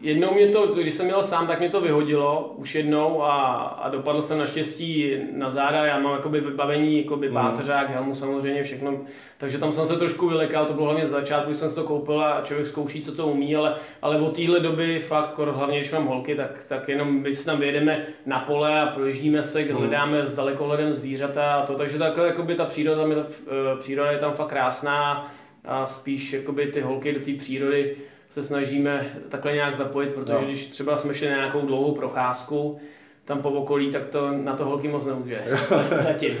jednou 0.00 0.34
mě 0.34 0.48
to, 0.48 0.66
když 0.66 0.94
jsem 0.94 1.06
měl 1.06 1.22
sám, 1.22 1.46
tak 1.46 1.58
mě 1.58 1.68
to 1.70 1.80
vyhodilo, 1.80 2.54
už 2.56 2.74
jednou 2.74 3.22
a, 3.22 3.32
a 3.56 3.88
dopadl 3.88 4.22
jsem 4.22 4.38
naštěstí 4.38 5.12
na 5.32 5.50
záda, 5.50 5.84
já 5.86 5.98
mám 5.98 6.12
jakoby 6.12 6.40
vybavení, 6.40 6.98
jakoby 7.02 7.26
Hmm. 7.26 7.34
páteřák, 7.34 7.90
helmu 7.90 8.14
samozřejmě, 8.14 8.62
všechno, 8.62 8.98
takže 9.38 9.58
tam 9.58 9.72
jsem 9.72 9.86
se 9.86 9.96
trošku 9.98 10.28
vylekal, 10.28 10.66
to 10.66 10.72
bylo 10.72 10.86
hlavně 10.86 11.06
z 11.06 11.10
začátku, 11.10 11.46
když 11.50 11.58
jsem 11.58 11.68
si 11.68 11.74
to 11.74 11.84
koupil 11.84 12.20
a 12.24 12.40
člověk 12.44 12.66
zkouší, 12.66 13.00
co 13.00 13.14
to 13.14 13.26
umí, 13.26 13.56
ale, 13.56 13.74
ale 14.02 14.20
od 14.20 14.36
téhle 14.36 14.60
doby 14.60 14.98
fakt, 14.98 15.34
kor- 15.38 15.52
hlavně 15.56 15.78
když 15.78 15.92
mám 15.92 16.06
holky, 16.06 16.34
tak, 16.34 16.64
tak 16.68 16.88
jenom 16.88 17.22
my 17.22 17.32
si 17.34 17.44
tam 17.46 17.58
vyjedeme 17.58 18.06
na 18.26 18.38
pole 18.40 18.80
a 18.80 18.86
projíždíme 18.86 19.42
se, 19.42 19.60
Hmm. 19.60 19.76
hledáme 19.76 20.26
s 20.26 20.34
dalekohledem 20.34 20.94
zvířata 20.94 21.54
a 21.54 21.66
to, 21.66 21.74
takže 21.74 21.98
takhle 21.98 22.26
jakoby 22.26 22.54
ta 22.54 22.64
příroda, 22.64 23.00
tam 23.00 23.10
je, 23.10 23.16
ta- 23.16 23.26
eh, 23.74 23.76
příroda 23.80 24.10
je 24.12 24.18
tam 24.18 24.32
fakt 24.32 24.48
krásná 24.48 25.32
a 25.64 25.86
spíš 25.86 26.32
jakoby 26.32 26.66
ty 26.66 26.80
holky 26.80 27.12
do 27.12 27.20
té 27.20 27.32
přírody 27.32 27.96
se 28.36 28.42
snažíme 28.42 29.06
takhle 29.28 29.52
nějak 29.52 29.74
zapojit, 29.74 30.08
protože 30.14 30.32
Jo. 30.32 30.40
když 30.44 30.66
třeba 30.66 30.96
jsme 30.96 31.14
šli 31.14 31.28
na 31.30 31.36
nějakou 31.36 31.60
dlouhou 31.66 31.94
procházku, 31.94 32.78
tam 33.24 33.42
po 33.42 33.50
okolí, 33.50 33.90
tak 33.92 34.02
to 34.06 34.30
na 34.30 34.56
to 34.56 34.64
holky 34.64 34.88
moc 34.88 35.04
nemůže. 35.04 35.40
Zatím. 36.02 36.32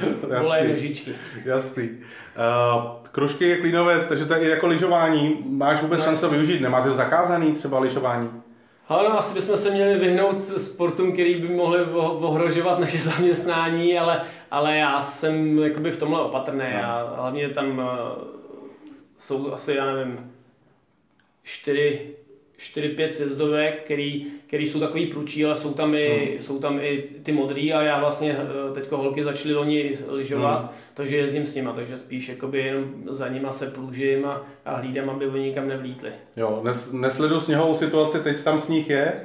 Vole 0.42 0.68
nožičky. 0.68 1.12
Jasný. 1.44 1.88
Uh, 1.88 2.84
kružky 3.12 3.44
je 3.48 3.56
klínovec, 3.60 4.06
takže 4.06 4.24
to 4.24 4.34
je 4.34 4.40
i 4.40 4.48
jako 4.48 4.66
lyžování. 4.66 5.38
Máš 5.46 5.82
vůbec 5.82 6.00
No. 6.00 6.04
šanci 6.04 6.20
to 6.20 6.30
využít? 6.30 6.60
Nemáte 6.60 6.88
to 6.88 6.94
zakázaný 6.94 7.52
třeba 7.52 7.78
lyžování? 7.78 8.30
Ale 8.88 9.08
no, 9.08 9.18
asi 9.18 9.34
bychom 9.34 9.56
se 9.56 9.70
měli 9.70 9.98
vyhnout 9.98 10.40
sportům, 10.40 11.12
který 11.12 11.34
by 11.34 11.48
mohli 11.54 11.84
ohrožovat 12.20 12.78
naše 12.78 12.98
zaměstnání, 12.98 13.98
ale, 13.98 14.20
ale 14.50 14.76
já 14.76 15.00
jsem 15.00 15.58
jakoby 15.58 15.90
v 15.90 15.96
tomhle 15.98 16.20
opatrný. 16.20 16.58
No. 16.72 16.78
Já, 16.78 17.12
hlavně 17.16 17.48
tam 17.48 17.78
uh, 17.78 17.84
jsou 19.18 19.52
asi, 19.52 19.74
já 19.74 19.86
nevím, 19.92 20.30
čtyři, 21.46 22.00
4-5 22.58 23.08
sjezdovek, 23.08 23.82
který, 23.84 24.26
který 24.46 24.66
jsou 24.68 24.80
takový 24.80 25.06
průčí, 25.06 25.44
ale 25.44 25.56
jsou 25.56 25.72
tam, 25.72 25.94
i, 25.94 26.26
Hmm. 26.30 26.40
jsou 26.40 26.58
tam 26.58 26.78
i 26.82 27.02
ty 27.22 27.32
modrý 27.32 27.72
a 27.72 27.82
já 27.82 28.00
vlastně 28.00 28.36
eh, 28.38 28.74
teďko 28.74 28.96
holky 28.96 29.24
začaly 29.24 29.54
loni 29.54 29.98
lyžovat, 30.08 30.58
Hmm. 30.60 30.68
takže 30.94 31.16
jezdím 31.16 31.46
s 31.46 31.54
nima, 31.54 31.72
takže 31.72 31.98
spíš 31.98 32.28
jakoby 32.28 32.58
jenom 32.58 32.84
za 33.10 33.28
nima 33.28 33.52
se 33.52 33.66
plužím 33.70 34.26
a, 34.26 34.42
a 34.64 34.76
hlídám, 34.76 35.10
aby 35.10 35.26
oni 35.26 35.44
nikam 35.44 35.68
nevlítli. 35.68 36.10
Jo, 36.36 36.60
nes, 36.64 36.92
nesledu 36.92 37.40
sněhovou 37.40 37.74
situaci, 37.74 38.20
teď 38.20 38.42
tam 38.44 38.60
sníh 38.60 38.90
je. 38.90 39.20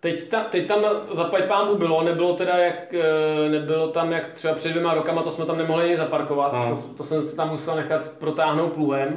Teď, 0.00 0.28
ta, 0.28 0.40
teď 0.44 0.66
tam 0.66 0.78
zaplať 1.12 1.44
pámbu 1.44 1.74
bylo, 1.74 2.02
nebylo 2.02 2.32
teda 2.34 2.58
jak, 2.58 2.94
eh, 2.94 3.48
nebylo 3.50 3.88
tam 3.88 4.12
jak 4.12 4.28
třeba 4.32 4.54
před 4.54 4.68
dvěma 4.68 4.94
rokama, 4.94 5.22
to 5.22 5.30
jsme 5.30 5.46
tam 5.46 5.58
nemohli 5.58 5.84
ani 5.84 5.96
zaparkovat, 5.96 6.52
Hmm. 6.52 6.76
to, 6.76 6.82
to, 6.96 7.04
jsem 7.04 7.22
se 7.22 7.36
tam 7.36 7.50
musel 7.50 7.76
nechat 7.76 8.08
protáhnout 8.18 8.72
pluhem, 8.72 9.16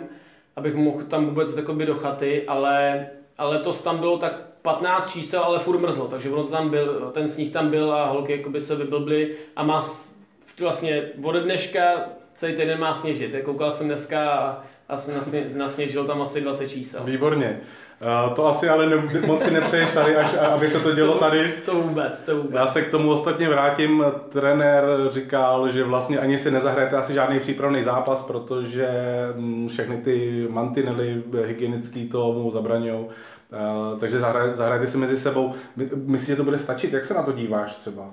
abych 0.55 0.75
mohl 0.75 1.03
tam 1.03 1.25
vůbec 1.25 1.57
jakoby 1.57 1.85
do 1.85 1.95
chaty, 1.95 2.43
ale, 2.47 3.07
ale 3.37 3.57
letos 3.57 3.81
tam 3.81 3.97
bylo 3.97 4.17
tak 4.17 4.33
15 4.61 5.11
čísel, 5.11 5.43
ale 5.43 5.59
furt 5.59 5.79
mrzlo, 5.79 6.07
takže 6.07 6.29
ono 6.29 6.43
to 6.43 6.51
tam 6.51 6.69
byl, 6.69 7.11
ten 7.13 7.27
sníh 7.27 7.49
tam 7.49 7.69
byl 7.69 7.93
a 7.93 8.07
holky 8.07 8.31
jakoby 8.31 8.61
se 8.61 8.75
vyblbly 8.75 9.35
a 9.55 9.63
má 9.63 9.81
vlastně 10.59 11.09
ode 11.23 11.39
dneška 11.39 12.09
celý 12.33 12.53
týden 12.53 12.79
má 12.79 12.93
sněžit. 12.93 13.33
Jak 13.33 13.43
Koukal 13.43 13.71
jsem 13.71 13.87
dneska 13.87 14.63
asi 14.89 15.13
nasně, 15.13 15.45
nasněžil 15.55 16.05
tam 16.05 16.21
asi 16.21 16.41
20 16.41 16.67
čísel. 16.67 17.03
Výborně. 17.03 17.59
Uh, 18.27 18.35
to 18.35 18.47
asi 18.47 18.69
ale 18.69 18.89
ne, 18.89 19.03
moc 19.27 19.43
si 19.43 19.51
nepřeješ 19.51 19.93
tady, 19.93 20.15
až 20.15 20.33
aby 20.33 20.69
se 20.69 20.79
to 20.79 20.91
dělo 20.91 21.17
tady. 21.17 21.53
To 21.65 21.75
vůbec, 21.75 22.21
to 22.21 22.35
vůbec. 22.35 22.53
Já 22.53 22.67
se 22.67 22.81
k 22.81 22.91
tomu 22.91 23.11
ostatně 23.11 23.49
vrátím. 23.49 24.05
Trenér 24.29 24.85
říkal, 25.09 25.71
že 25.71 25.83
vlastně 25.83 26.19
ani 26.19 26.37
si 26.37 26.51
nezahrajete 26.51 26.97
asi 26.97 27.13
žádný 27.13 27.39
přípravný 27.39 27.83
zápas, 27.83 28.21
protože 28.21 28.87
mm, 29.35 29.69
všechny 29.69 29.97
ty 29.97 30.47
mantinely 30.49 31.23
hygienický 31.45 32.09
tomu 32.09 32.51
zabraňují. 32.51 33.05
Uh, 33.05 33.99
takže 33.99 34.19
zahraj, 34.19 34.49
zahrajte 34.53 34.87
si 34.87 34.97
mezi 34.97 35.17
sebou. 35.17 35.53
Myslíš, 35.95 36.27
že 36.27 36.35
to 36.35 36.43
bude 36.43 36.59
stačit? 36.59 36.93
Jak 36.93 37.05
se 37.05 37.13
na 37.13 37.23
to 37.23 37.31
díváš 37.31 37.75
třeba? 37.75 38.03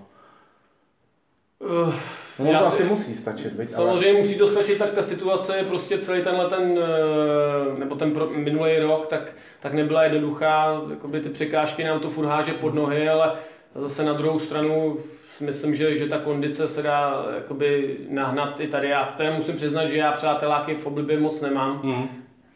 Uh, 1.58 1.94
no, 2.38 2.58
to 2.58 2.64
si, 2.70 2.74
asi 2.74 2.84
musí 2.84 3.16
stačit, 3.16 3.54
viď? 3.54 3.70
Samozřejmě 3.70 4.10
ale... 4.10 4.18
musí 4.18 4.38
to 4.38 4.48
stačit, 4.48 4.78
tak 4.78 4.92
ta 4.92 5.02
situace 5.02 5.56
je 5.56 5.64
prostě 5.64 5.98
celý 5.98 6.22
tenhle 6.22 6.46
ten, 6.46 6.78
eh, 6.78 7.78
nebo 7.78 7.94
ten 7.94 8.12
pro, 8.12 8.26
minulý 8.30 8.78
rok, 8.78 9.06
tak, 9.06 9.32
tak 9.60 9.74
nebyla 9.74 10.04
jednoduchá, 10.04 10.82
jakoby 10.90 11.20
ty 11.20 11.28
překážky 11.28 11.84
nám 11.84 12.00
to 12.00 12.10
furt 12.10 12.26
háže 12.26 12.52
pod 12.52 12.74
nohy, 12.74 13.08
ale 13.08 13.32
zase 13.74 14.04
na 14.04 14.12
druhou 14.12 14.38
stranu 14.38 14.96
myslím, 15.40 15.74
že, 15.74 15.94
že 15.94 16.06
ta 16.06 16.18
kondice 16.18 16.68
se 16.68 16.82
dá 16.82 17.26
jakoby 17.34 17.96
nahnat 18.08 18.60
i 18.60 18.68
tady. 18.68 18.88
Já 18.88 19.04
se 19.04 19.30
musím 19.30 19.56
přiznat, 19.56 19.86
že 19.86 19.98
já 19.98 20.12
přáteláky 20.12 20.74
v 20.74 20.86
oblibě 20.86 21.20
moc 21.20 21.40
nemám, 21.40 21.80
mm. 21.82 22.08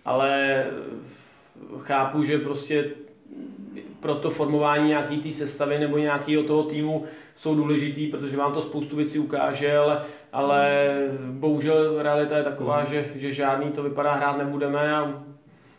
ale 0.05 0.65
chápu, 1.79 2.23
že 2.23 2.39
prostě 2.39 2.85
pro 4.05 4.15
to 4.15 4.31
formování 4.31 4.89
nějaký 4.89 5.21
té 5.21 5.33
sestavy 5.33 5.79
nebo 5.79 5.99
nějakého 5.99 6.43
toho 6.43 6.63
týmu 6.63 7.05
jsou 7.37 7.55
důležitý, 7.55 8.07
protože 8.07 8.37
vám 8.37 8.53
to 8.53 8.63
spoustu 8.63 8.97
věcí 8.97 9.19
ukáže, 9.19 9.79
ale, 9.79 10.03
ale 10.33 10.91
bohužel 11.31 12.03
realita 12.03 12.37
je 12.37 12.45
taková, 12.45 12.81
mm. 12.81 12.87
že, 12.87 13.05
že 13.15 13.33
žádný 13.33 13.71
to 13.71 13.83
vypadá 13.83 14.13
hrát 14.13 14.39
nebudeme 14.39 14.97
a 14.97 15.23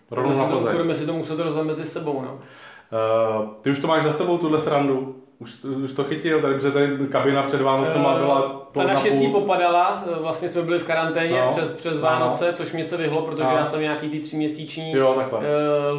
budeme 0.09 0.35
si, 0.35 0.41
to, 0.41 0.59
budeme 0.71 0.95
si 0.95 1.05
to 1.05 1.13
muset 1.13 1.39
rozhodnout 1.39 1.67
mezi 1.67 1.85
sebou. 1.85 2.21
No. 2.21 2.33
Uh, 2.33 3.47
ty 3.61 3.71
už 3.71 3.79
to 3.79 3.87
máš 3.87 4.03
za 4.03 4.13
sebou, 4.13 4.37
tuhle 4.37 4.61
srandu? 4.61 5.15
Už, 5.45 5.63
už 5.63 5.93
to 5.93 6.03
chytil, 6.03 6.41
tady, 6.41 6.53
protože 6.53 6.71
tady 6.71 6.97
kabina 7.11 7.43
před 7.43 7.61
Vánocema 7.61 8.17
byla 8.17 8.67
Ta 8.71 8.83
naše 8.83 9.11
si 9.11 9.27
popadala, 9.27 10.03
vlastně 10.21 10.49
jsme 10.49 10.61
byli 10.61 10.79
v 10.79 10.83
karanténě 10.83 11.41
no, 11.41 11.47
přes, 11.49 11.71
přes 11.71 11.99
Vánoce, 11.99 12.45
no. 12.45 12.53
což 12.53 12.73
mi 12.73 12.83
se 12.83 12.97
vyhlo, 12.97 13.21
protože 13.21 13.43
no. 13.43 13.57
já 13.57 13.65
jsem 13.65 13.81
nějaký 13.81 14.09
ty 14.09 14.19
tříměsíční 14.19 14.91
jo, 14.91 15.23
uh, 15.31 15.39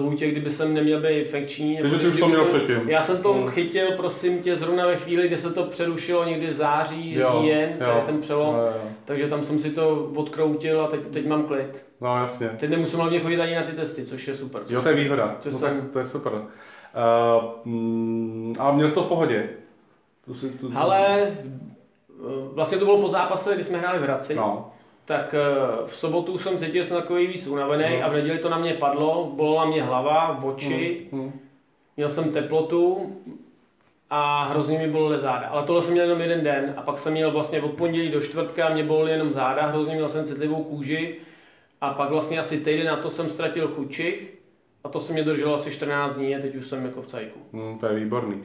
lhůtě, 0.00 0.30
kdyby 0.30 0.50
jsem 0.50 0.74
neměl 0.74 1.00
být 1.00 1.08
infekční. 1.08 1.78
Takže 1.80 1.98
ty 1.98 2.06
už 2.06 2.20
to 2.20 2.28
měl 2.28 2.44
to, 2.44 2.46
předtím. 2.46 2.80
Já 2.88 3.02
jsem 3.02 3.22
to 3.22 3.32
hmm. 3.32 3.48
chytil, 3.48 3.86
prosím 3.96 4.38
tě, 4.38 4.56
zrovna 4.56 4.86
ve 4.86 4.96
chvíli, 4.96 5.26
kdy 5.26 5.36
se 5.36 5.52
to 5.52 5.64
přerušilo 5.64 6.24
někdy 6.24 6.52
září, 6.52 7.14
jo, 7.14 7.38
říjen, 7.40 7.76
jo, 7.80 8.02
ten 8.06 8.18
přelom, 8.18 8.54
jo, 8.54 8.62
jo. 8.62 8.90
takže 9.04 9.28
tam 9.28 9.42
jsem 9.42 9.58
si 9.58 9.70
to 9.70 10.10
odkroutil 10.14 10.80
a 10.80 10.86
teď, 10.86 11.00
teď 11.12 11.26
mám 11.26 11.42
klid. 11.42 11.86
No 12.00 12.16
jasně. 12.16 12.50
Teď 12.58 12.70
nemusím 12.70 12.98
hlavně 12.98 13.20
chodit 13.20 13.40
ani 13.40 13.54
na 13.54 13.62
ty 13.62 13.72
testy, 13.72 14.04
což 14.04 14.28
je 14.28 14.34
super. 14.34 14.62
Jo, 14.68 14.82
to 14.82 14.88
je 14.88 14.94
výhoda. 14.94 15.36
No, 15.44 15.58
jsem... 15.58 15.80
tak, 15.80 15.90
to 15.92 15.98
je 15.98 16.06
super. 16.06 16.32
Uh, 16.96 18.52
ale 18.58 18.74
měl 18.74 18.88
jsi 18.88 18.94
to 18.94 19.02
v 19.02 19.08
pohodě? 19.08 19.48
Tu 20.24 20.34
si, 20.34 20.50
tu... 20.50 20.72
Ale 20.74 21.22
eh, 21.22 21.32
vlastně 22.52 22.78
to 22.78 22.84
bylo 22.84 23.00
po 23.00 23.08
zápase, 23.08 23.54
kdy 23.54 23.64
jsme 23.64 23.78
hráli 23.78 23.98
v 23.98 24.02
Hradci. 24.02 24.34
No. 24.34 24.72
Tak 25.04 25.34
uh, 25.34 25.86
v 25.86 25.96
sobotu 25.96 26.38
jsem 26.38 26.58
cítil, 26.58 26.82
že 26.82 26.84
jsem 26.84 26.96
takový 26.96 27.26
víc 27.26 27.46
unavený 27.46 27.98
no. 28.00 28.06
a 28.06 28.08
v 28.08 28.12
neděli 28.12 28.38
to 28.38 28.48
na 28.48 28.58
mě 28.58 28.74
padlo, 28.74 29.32
bolela 29.34 29.64
mě 29.64 29.82
hlava, 29.82 30.42
oči, 30.44 31.06
mm. 31.12 31.40
měl 31.96 32.10
jsem 32.10 32.32
teplotu 32.32 33.12
a 34.10 34.44
hrozně 34.44 34.78
mi 34.78 34.88
bolely 34.88 35.18
záda. 35.18 35.48
Ale 35.48 35.62
tohle 35.62 35.82
jsem 35.82 35.92
měl 35.92 36.04
jenom 36.04 36.20
jeden 36.20 36.44
den 36.44 36.74
a 36.76 36.82
pak 36.82 36.98
jsem 36.98 37.12
měl 37.12 37.30
vlastně 37.30 37.62
od 37.62 37.72
pondělí 37.72 38.08
do 38.08 38.20
čtvrtka, 38.20 38.68
mě 38.68 38.84
bolely 38.84 39.10
jenom 39.10 39.32
záda, 39.32 39.66
hrozně 39.66 39.94
měl 39.94 40.08
jsem 40.08 40.24
citlivou 40.24 40.64
kůži 40.64 41.16
a 41.80 41.94
pak 41.94 42.10
vlastně 42.10 42.38
asi 42.38 42.60
týden 42.60 42.86
na 42.86 42.96
to 42.96 43.10
jsem 43.10 43.28
ztratil 43.28 43.68
chučich 43.68 44.36
a 44.87 44.88
to 44.88 45.00
se 45.00 45.12
mě 45.12 45.25
drželo 45.25 45.55
asi 45.55 45.71
14 45.71 46.16
dní 46.16 46.37
a 46.37 46.40
teď 46.40 46.57
už 46.57 46.66
jsem 46.66 46.85
jako 46.85 47.02
v 47.02 47.07
cajku. 47.07 47.40
Hmm, 47.52 47.78
to 47.78 47.87
je 47.87 47.95
výborný. 47.95 48.43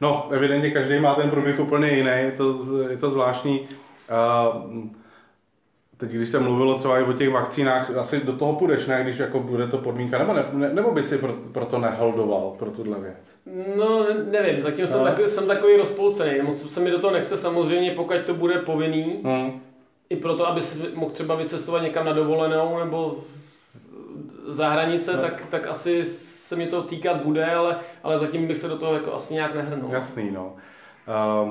No, 0.00 0.28
evidentně 0.30 0.70
každý 0.70 1.00
má 1.00 1.14
ten 1.14 1.30
průběh 1.30 1.60
úplně 1.60 1.90
jiný, 1.90 2.10
je 2.16 2.32
to, 2.36 2.66
je 2.90 2.96
to 2.96 3.10
zvláštní. 3.10 3.60
Uh, 3.60 4.86
teď, 5.96 6.10
když 6.10 6.28
se 6.28 6.40
mluvilo 6.40 6.78
třeba 6.78 6.98
i 6.98 7.02
o 7.02 7.12
těch 7.12 7.30
vakcínách, 7.30 7.96
asi 7.96 8.20
do 8.20 8.32
toho 8.32 8.52
půjdeš, 8.52 8.86
ne, 8.86 9.02
když 9.02 9.18
jako 9.18 9.40
bude 9.40 9.66
to 9.66 9.78
podmínka, 9.78 10.18
nebo, 10.18 10.32
ne, 10.32 10.44
ne, 10.52 10.74
nebo 10.74 10.92
by 10.92 11.02
si 11.02 11.18
pro, 11.18 11.32
pro 11.52 11.66
to 11.66 11.78
neholdoval, 11.78 12.54
pro 12.58 12.70
tuhle 12.70 13.00
věc? 13.00 13.16
No, 13.76 14.06
nevím, 14.30 14.60
zatím 14.60 14.84
no. 14.84 14.88
jsem, 14.88 15.04
takový, 15.04 15.28
jsem 15.28 15.46
takový 15.46 15.76
rozpolcený, 15.76 16.40
moc 16.42 16.72
se 16.72 16.80
mi 16.80 16.90
do 16.90 16.98
toho 16.98 17.12
nechce 17.12 17.36
samozřejmě, 17.36 17.90
pokud 17.90 18.16
to 18.26 18.34
bude 18.34 18.58
povinný, 18.58 19.20
hmm. 19.24 19.60
i 20.10 20.16
proto, 20.16 20.46
aby 20.46 20.60
si 20.60 20.88
mohl 20.94 21.10
třeba 21.10 21.34
vycestovat 21.34 21.82
někam 21.82 22.06
na 22.06 22.12
dovolenou, 22.12 22.78
nebo 22.78 23.16
za 24.46 24.68
hranice, 24.68 25.16
no. 25.16 25.22
tak, 25.22 25.42
tak 25.50 25.66
asi 25.66 26.04
se 26.04 26.56
mě 26.56 26.66
to 26.66 26.82
týkat 26.82 27.16
bude, 27.16 27.54
ale, 27.54 27.76
ale 28.02 28.18
zatím 28.18 28.46
bych 28.46 28.58
se 28.58 28.68
do 28.68 28.78
toho 28.78 28.94
jako 28.94 29.14
asi 29.14 29.34
nějak 29.34 29.54
nehrnul. 29.54 29.90
Jasný, 29.92 30.30
no. 30.30 30.54
Uh, 31.42 31.50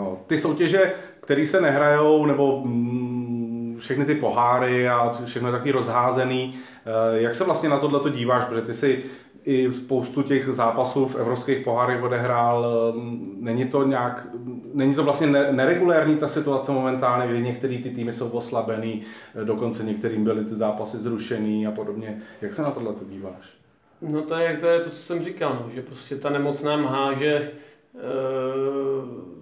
uh, 0.00 0.16
ty 0.26 0.38
soutěže, 0.38 0.94
které 1.20 1.46
se 1.46 1.60
nehrajou, 1.60 2.26
nebo 2.26 2.60
mm, 2.64 3.76
všechny 3.80 4.04
ty 4.04 4.14
poháry 4.14 4.88
a 4.88 5.12
všechno 5.24 5.48
je 5.48 5.52
takový 5.52 5.72
rozházený, 5.72 6.54
uh, 6.54 7.16
jak 7.16 7.34
se 7.34 7.44
vlastně 7.44 7.68
na 7.68 7.78
tohle 7.78 8.10
díváš, 8.10 8.44
protože 8.44 8.62
ty 8.62 8.74
si 8.74 9.04
i 9.44 9.72
spoustu 9.72 10.22
těch 10.22 10.46
zápasů 10.46 11.06
v 11.06 11.16
evropských 11.16 11.64
pohárech 11.64 12.02
odehrál. 12.02 12.94
Není 13.40 13.68
to 13.68 13.84
nějak, 13.84 14.26
není 14.74 14.94
to 14.94 15.04
vlastně 15.04 15.26
neregulérní 15.26 16.16
ta 16.16 16.28
situace 16.28 16.72
momentálně, 16.72 17.32
kdy 17.32 17.42
některé 17.42 17.78
ty 17.78 17.90
týmy 17.90 18.12
jsou 18.12 18.28
oslabený, 18.28 19.02
dokonce 19.44 19.82
některým 19.84 20.24
byly 20.24 20.44
ty 20.44 20.54
zápasy 20.54 20.96
zrušený 20.96 21.66
a 21.66 21.70
podobně. 21.70 22.22
Jak 22.40 22.54
se 22.54 22.62
na 22.62 22.70
tohle 22.70 22.92
to 22.92 23.04
díváš? 23.04 23.54
No 24.02 24.22
to 24.22 24.34
je, 24.34 24.56
to 24.56 24.66
je 24.66 24.80
to, 24.80 24.90
co 24.90 24.96
jsem 24.96 25.22
říkal, 25.22 25.58
no, 25.62 25.70
že 25.74 25.82
prostě 25.82 26.16
ta 26.16 26.30
nemoc 26.30 26.62
nám 26.62 26.84
háže 26.84 27.34
e, 27.34 27.50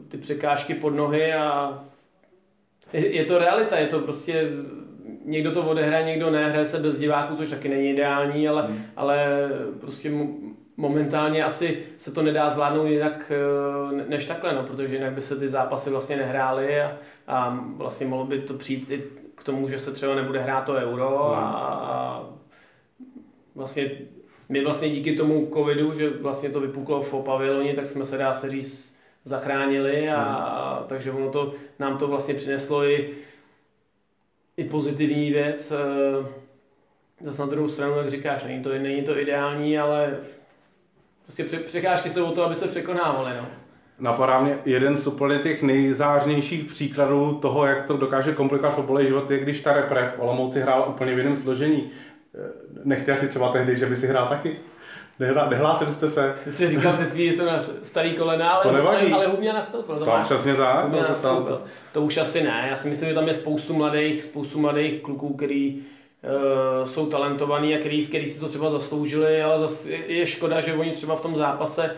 ty 0.09 0.18
překážky 0.18 0.75
pod 0.75 0.90
nohy 0.90 1.35
a 1.35 1.78
je, 2.92 3.14
je 3.14 3.25
to 3.25 3.38
realita, 3.38 3.78
je 3.78 3.87
to 3.87 3.99
prostě 3.99 4.50
někdo 5.25 5.52
to 5.52 5.62
odehraje, 5.62 6.07
někdo 6.07 6.31
ne, 6.31 6.49
hraje 6.49 6.67
se 6.67 6.79
bez 6.79 6.99
diváků, 6.99 7.37
což 7.37 7.50
taky 7.50 7.69
není 7.69 7.91
ideální, 7.91 8.49
ale, 8.49 8.62
hmm. 8.62 8.85
ale 8.97 9.49
prostě 9.81 10.12
momentálně 10.76 11.45
asi 11.45 11.79
se 11.97 12.12
to 12.12 12.23
nedá 12.23 12.50
zvládnout 12.50 12.87
jinak 12.87 13.33
eh, 13.33 14.05
než 14.09 14.26
takhle, 14.26 14.55
no, 14.55 14.62
protože 14.62 14.95
jinak 14.95 15.12
by 15.12 15.23
se 15.23 15.37
ty 15.37 15.49
zápasy 15.49 15.91
vlastně 15.91 16.17
nehrály 16.17 16.81
a, 16.81 16.99
a 17.26 17.64
vlastně 17.76 18.07
mohlo 18.07 18.26
by 18.26 18.41
to 18.41 18.55
přijít 18.55 18.91
i 18.91 19.02
k 19.35 19.43
tomu, 19.45 19.69
že 19.69 19.79
se 19.79 19.93
třeba 19.93 20.14
nebude 20.14 20.41
hrát 20.41 20.61
to 20.61 20.73
euro 20.73 21.09
hmm. 21.09 21.45
a, 21.45 21.49
a 21.93 22.25
vlastně 23.55 23.91
my 24.49 24.64
vlastně 24.64 24.91
díky 24.91 25.17
tomu 25.17 25.50
covidu, 25.55 25.95
že 25.95 26.11
vlastně 26.11 26.50
to 26.50 26.61
vypuklo 26.61 27.02
v 27.02 27.25
paviloni, 27.25 27.75
tak 27.75 27.88
jsme 27.88 28.05
se 28.05 28.19
dá 28.19 28.35
se 28.35 28.50
říct 28.50 28.95
zachránili 29.25 30.11
a, 30.11 30.23
hmm. 30.23 30.37
a 30.37 30.85
takže 30.88 31.12
ono 31.12 31.31
to, 31.31 31.55
nám 31.79 31.99
to 31.99 32.09
vlastně 32.09 32.35
přineslo 32.35 32.85
i 32.85 33.14
i 34.62 34.69
pozitivní 34.69 35.31
věc. 35.31 35.73
Eh, 35.73 36.26
zase 37.25 37.42
na 37.42 37.49
druhou 37.49 37.69
stranu, 37.69 37.97
jak 37.99 38.11
říkáš, 38.11 38.45
není 38.45 38.62
to, 38.62 38.69
není 38.69 39.02
to 39.02 39.19
ideální, 39.19 39.78
ale 39.78 40.16
prostě 41.23 41.45
překážky 41.45 42.11
jsou 42.11 42.25
o 42.25 42.33
to, 42.33 42.45
aby 42.45 42.54
se 42.54 42.69
překonávaly. 42.69 43.31
No. 43.37 43.47
Napadá 43.99 44.40
mě 44.40 44.59
jeden 44.64 44.97
z 44.97 45.07
úplně 45.07 45.38
těch 45.38 45.62
nejzářnějších 45.62 46.64
příkladů 46.64 47.38
toho, 47.42 47.66
jak 47.66 47.87
to 47.87 47.97
dokáže 47.97 48.33
komplikovat 48.33 48.75
fotbalový 48.75 49.07
život, 49.07 49.31
je 49.31 49.38
když 49.38 49.61
ta 49.61 49.73
repre 49.73 50.12
v 50.16 50.21
Olomouci 50.21 50.61
hrál 50.61 50.87
úplně 50.88 51.14
v 51.14 51.19
jiném 51.19 51.37
složení. 51.37 51.90
Eh, 52.35 52.38
nechtěl 52.85 53.16
si 53.16 53.28
třeba 53.28 53.52
tehdy, 53.52 53.76
že 53.76 53.87
by 53.87 53.97
si 53.97 54.07
hrál 54.07 54.28
taky? 54.28 54.57
Nehlá, 55.23 55.49
nehlásili 55.49 55.95
jste 55.95 56.09
se. 56.09 56.35
Ty 56.45 56.52
jsi 56.52 56.69
říkal 56.69 56.93
před 56.93 57.11
chvílí, 57.11 57.31
že 57.31 57.37
jsem 57.37 57.47
na 57.47 57.59
starý 57.83 58.12
kolena, 58.12 58.50
ale, 58.50 58.62
to 58.62 58.73
nevadí. 58.73 59.12
ale, 59.12 59.25
ale 59.25 59.26
Hubňa 59.26 59.52
nastoupil. 59.52 59.99
To, 59.99 60.05
to 60.05 60.12
přesně 60.23 60.55
tak. 60.55 60.85
Hubňa 60.85 61.09
nastoupil. 61.09 61.62
To 61.93 62.02
už 62.02 62.17
asi 62.17 62.43
ne. 62.43 62.67
Já 62.71 62.76
si 62.76 62.88
myslím, 62.88 63.09
že 63.09 63.14
tam 63.14 63.29
je 63.29 63.35
spoustu 63.35 63.75
mladých, 63.75 64.23
spoustu 64.23 64.61
mladých 64.61 65.02
kluků, 65.02 65.35
který 65.35 65.76
uh, 65.76 66.88
jsou 66.88 67.07
talentovaní 67.07 67.75
a 67.75 67.79
který, 67.79 68.07
který 68.07 68.29
si 68.29 68.41
to 68.41 68.49
třeba 68.49 68.71
zasloužili, 68.71 69.43
ale 69.43 69.61
zase 69.61 69.91
je 69.93 70.26
škoda, 70.26 70.61
že 70.61 70.75
oni 70.75 70.91
třeba 70.91 71.17
v 71.17 71.21
tom 71.21 71.37
zápase 71.37 71.91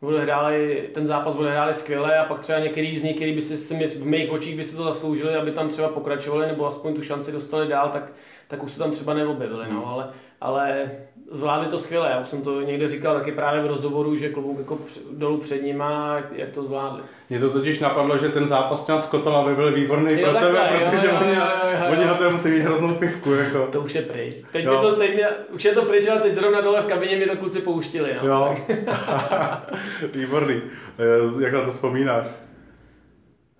odehráli, 0.00 0.90
ten 0.94 1.06
zápas 1.06 1.36
odehráli 1.36 1.74
skvěle 1.74 2.18
a 2.18 2.24
pak 2.24 2.40
třeba 2.40 2.58
některý 2.58 2.98
z 2.98 3.02
nich, 3.02 3.16
který 3.16 3.32
by 3.32 3.40
si, 3.40 3.58
si 3.58 3.86
v 3.86 4.06
mých 4.06 4.30
očích 4.30 4.56
by 4.56 4.64
si 4.64 4.76
to 4.76 4.84
zasloužili, 4.84 5.36
aby 5.36 5.50
tam 5.50 5.68
třeba 5.68 5.88
pokračovali 5.88 6.46
nebo 6.46 6.66
aspoň 6.66 6.94
tu 6.94 7.02
šanci 7.02 7.32
dostali 7.32 7.68
dál, 7.68 7.88
tak, 7.88 8.12
tak 8.48 8.62
už 8.62 8.72
se 8.72 8.78
tam 8.78 8.90
třeba 8.90 9.14
neobjevili. 9.14 9.66
No. 9.70 9.80
Hmm. 9.80 9.88
Ale, 9.88 10.10
ale 10.40 10.90
zvládli 11.32 11.68
to 11.68 11.78
skvěle. 11.78 12.10
Já 12.10 12.20
už 12.20 12.28
jsem 12.28 12.42
to 12.42 12.60
někde 12.60 12.88
říkal 12.88 13.14
taky 13.14 13.32
právě 13.32 13.62
v 13.62 13.66
rozhovoru, 13.66 14.16
že 14.16 14.28
klobouk 14.28 14.58
jako 14.58 14.78
dolů 15.12 15.38
před 15.38 15.62
nima, 15.62 16.22
jak 16.32 16.48
to 16.48 16.62
zvládli. 16.62 17.02
Mě 17.30 17.40
to 17.40 17.50
totiž 17.50 17.80
napadlo, 17.80 18.18
že 18.18 18.28
ten 18.28 18.48
zápas 18.48 18.86
těma 18.86 18.98
Skotala 18.98 19.48
by 19.48 19.54
byl 19.54 19.74
výborný 19.74 20.20
jo, 20.20 20.30
pro 20.30 20.40
tebe, 20.40 20.58
takhle, 20.58 20.90
protože 20.90 21.06
jo, 21.06 21.18
oni, 21.20 21.34
jo, 21.34 21.42
jo, 21.80 21.86
oni 21.90 22.04
na 22.04 22.14
to 22.14 22.30
musí 22.30 22.48
mít 22.48 22.60
hroznou 22.60 22.94
pivku. 22.94 23.32
Jako. 23.32 23.68
To 23.72 23.80
už 23.80 23.94
je 23.94 24.02
pryč. 24.02 24.34
Teď 24.52 24.64
jo. 24.64 24.80
to, 24.80 24.96
teď 24.96 25.14
mě, 25.14 25.26
už 25.50 25.64
je 25.64 25.72
to 25.72 25.82
pryč, 25.82 26.08
ale 26.08 26.20
teď 26.20 26.34
zrovna 26.34 26.60
dole 26.60 26.82
v 26.82 26.86
kabině 26.86 27.16
mi 27.16 27.26
to 27.26 27.36
kluci 27.36 27.60
pouštili. 27.60 28.16
No. 28.22 28.28
Jo. 28.28 28.56
výborný. 30.14 30.62
Eh, 30.98 31.44
jak 31.44 31.52
na 31.52 31.64
to 31.64 31.70
vzpomínáš? 31.70 32.26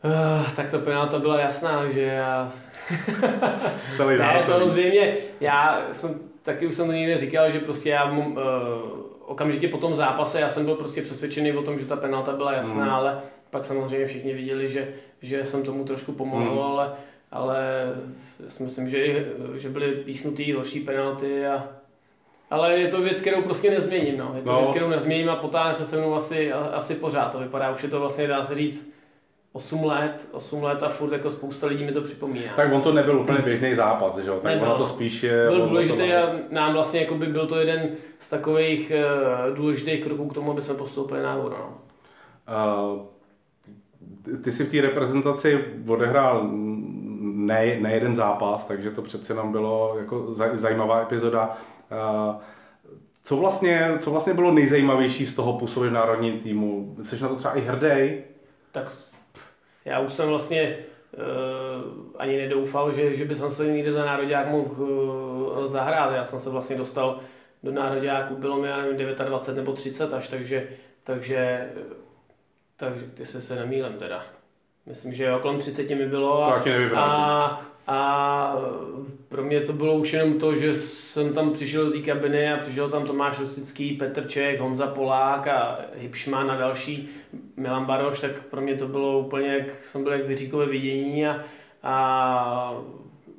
Uh, 0.05 0.51
tak 0.57 0.71
ta 0.71 0.79
penalta 0.79 1.19
byla 1.19 1.41
jasná, 1.41 1.91
že 1.91 2.01
já... 2.01 2.53
Celý 3.97 4.19
ne, 4.19 4.41
samozřejmě, 4.43 5.17
já 5.41 5.83
jsem, 5.93 6.21
taky 6.43 6.67
už 6.67 6.75
jsem 6.75 6.87
to 6.87 6.93
někde 6.93 7.19
říkal, 7.19 7.51
že 7.51 7.61
prostě 7.61 7.91
já 7.91 8.11
uh, 8.11 8.37
okamžitě 9.27 9.69
po 9.69 9.79
tom 9.79 9.95
zápase, 9.95 10.41
já 10.41 10.51
jsem 10.51 10.65
byl 10.65 10.75
prostě 10.75 11.03
přesvědčený 11.03 11.53
o 11.53 11.63
tom, 11.63 11.79
že 11.79 11.85
ta 11.85 11.97
penalta 11.97 12.37
byla 12.37 12.53
jasná, 12.53 12.85
mm. 12.85 12.91
ale 12.91 13.21
pak 13.51 13.65
samozřejmě 13.65 14.07
všichni 14.07 14.35
viděli, 14.35 14.71
že, 14.71 14.89
že 15.23 15.45
jsem 15.45 15.63
tomu 15.63 15.85
trošku 15.85 16.13
pomohl, 16.13 16.55
mm. 16.55 16.59
ale, 16.59 16.93
ale 17.33 17.59
si 18.49 18.63
myslím, 18.63 18.89
že, 18.89 19.27
že 19.57 19.69
byly 19.69 19.93
písknutý 19.93 20.53
horší 20.53 20.81
penalty 20.81 21.47
a 21.47 21.69
ale 22.51 22.81
je 22.81 22.89
to 22.89 23.01
věc, 23.01 23.21
kterou 23.21 23.43
prostě 23.43 23.71
nezměním. 23.71 24.19
No. 24.19 24.33
Je 24.37 24.43
to 24.43 24.53
no. 24.53 24.59
věc, 24.59 24.71
kterou 24.71 24.89
nezměním 24.89 25.31
a 25.31 25.37
potáhne 25.37 25.75
se 25.75 25.87
se 25.87 25.97
mnou 25.97 26.15
asi, 26.15 26.53
asi 26.53 26.95
pořád. 26.95 27.33
To 27.33 27.39
vypadá, 27.39 27.71
už 27.71 27.83
je 27.83 27.89
to 27.89 28.01
vlastně, 28.01 28.27
dá 28.27 28.45
se 28.45 28.55
říct, 28.55 28.92
8 29.53 29.85
let, 29.85 30.29
8 30.33 30.63
let 30.63 30.83
a 30.83 30.89
furt 30.89 31.13
jako 31.13 31.31
spousta 31.31 31.67
lidí 31.67 31.85
mi 31.85 31.93
to 31.93 32.01
připomíná. 32.01 32.53
Tak 32.57 32.73
on 32.73 32.81
to 32.81 32.93
nebyl 32.93 33.21
úplně 33.21 33.39
běžný 33.39 33.75
zápas, 33.75 34.19
že 34.19 34.31
jo? 34.31 34.41
Tak 34.43 34.53
Nebyl. 34.53 34.69
ono 34.69 34.79
to 34.79 34.87
spíš 34.87 35.23
je... 35.23 35.47
Byl 35.49 35.69
důležitý 35.69 36.13
a 36.13 36.33
nám 36.51 36.73
vlastně 36.73 37.01
jako 37.01 37.15
by 37.15 37.27
byl 37.27 37.47
to 37.47 37.59
jeden 37.59 37.89
z 38.19 38.29
takových 38.29 38.93
uh, 39.49 39.57
důležitých 39.57 40.05
kroků 40.05 40.29
k 40.29 40.35
tomu, 40.35 40.51
aby 40.51 40.63
jsme 40.63 40.75
postoupili 40.75 41.23
na 41.23 41.37
Euro. 41.37 41.57
No. 41.59 41.79
Uh, 42.95 44.43
ty 44.43 44.53
si 44.53 44.65
v 44.65 44.71
té 44.71 44.81
reprezentaci 44.81 45.65
odehrál 45.89 46.49
ne, 47.21 47.77
ne 47.81 47.95
jeden 47.95 48.17
zápas, 48.17 48.65
takže 48.65 48.91
to 48.91 49.03
přece 49.03 49.35
nám 49.35 49.53
bylo 49.53 49.97
jako 49.99 50.35
zajímavá 50.55 51.03
epizoda. 51.03 51.57
Uh, 52.27 52.37
co 53.25 53.37
vlastně, 53.37 53.93
co 53.99 54.11
vlastně 54.11 54.35
bylo 54.35 54.53
nejzajímavější 54.53 55.27
z 55.27 55.35
toho 55.35 55.59
působit 55.59 55.89
v 55.89 55.93
národním 55.93 56.41
týmu? 56.41 56.97
Jsi 57.03 57.23
na 57.23 57.29
to 57.29 57.37
třeba 57.37 57.55
i 57.55 57.61
hrdý? 57.61 58.15
Tak 58.73 58.93
já 59.85 60.01
už 60.01 60.13
jsem 60.13 60.29
vlastně 60.29 60.79
uh, 61.17 61.93
ani 62.17 62.37
nedoufal, 62.37 62.93
že, 62.93 63.17
že 63.17 63.25
by 63.25 63.37
jsem 63.37 63.51
se 63.51 63.67
někde 63.67 63.93
za 63.93 64.05
národák 64.05 64.49
mohl 64.49 64.83
uh, 64.83 65.67
zahrát. 65.67 66.15
Já 66.15 66.25
jsem 66.25 66.39
se 66.39 66.51
vlastně 66.51 66.77
dostal 66.77 67.21
do 67.63 67.73
nároďáku, 67.73 68.37
bylo 68.37 68.59
mi, 68.59 68.69
já 68.69 68.77
nevím, 68.77 68.97
29 68.97 69.57
nebo 69.57 69.73
30 69.73 70.15
až, 70.15 70.29
takže, 70.29 70.69
takže, 71.05 71.71
takže 72.77 73.07
ty 73.07 73.27
se 73.27 73.41
se 73.41 73.57
nemýlem 73.57 73.93
teda. 73.93 74.25
Myslím, 74.87 75.13
že 75.13 75.35
okolo 75.35 75.59
30 75.59 75.91
mi 75.91 76.07
bylo 76.07 76.45
a, 76.45 76.63
a, 76.97 77.67
a 77.87 78.57
pro 79.29 79.43
mě 79.43 79.61
to 79.61 79.73
bylo 79.73 79.95
už 79.95 80.13
jenom 80.13 80.39
to, 80.39 80.55
že 80.55 80.75
jsem 80.75 81.33
tam 81.33 81.51
přišel 81.53 81.85
do 81.85 81.93
té 81.93 81.99
kabiny 81.99 82.53
a 82.53 82.57
přišel 82.57 82.91
tam 82.91 83.07
Tomáš 83.07 83.41
Rosický, 83.41 83.93
Petr 83.93 84.27
Ček, 84.27 84.61
Honza 84.61 84.87
Polák 84.87 85.47
a 85.47 85.81
Hipšman 85.97 86.51
a 86.51 86.57
další, 86.57 87.09
Milan 87.57 87.85
Baroš, 87.85 88.21
tak 88.21 88.43
pro 88.43 88.61
mě 88.61 88.75
to 88.75 88.89
bylo 88.89 89.19
úplně, 89.19 89.49
jak 89.49 89.85
jsem 89.85 90.03
byl 90.03 90.13
jak 90.13 90.27
vyříkové 90.27 90.67
vidění 90.67 91.27
a, 91.27 91.45
a 91.83 92.75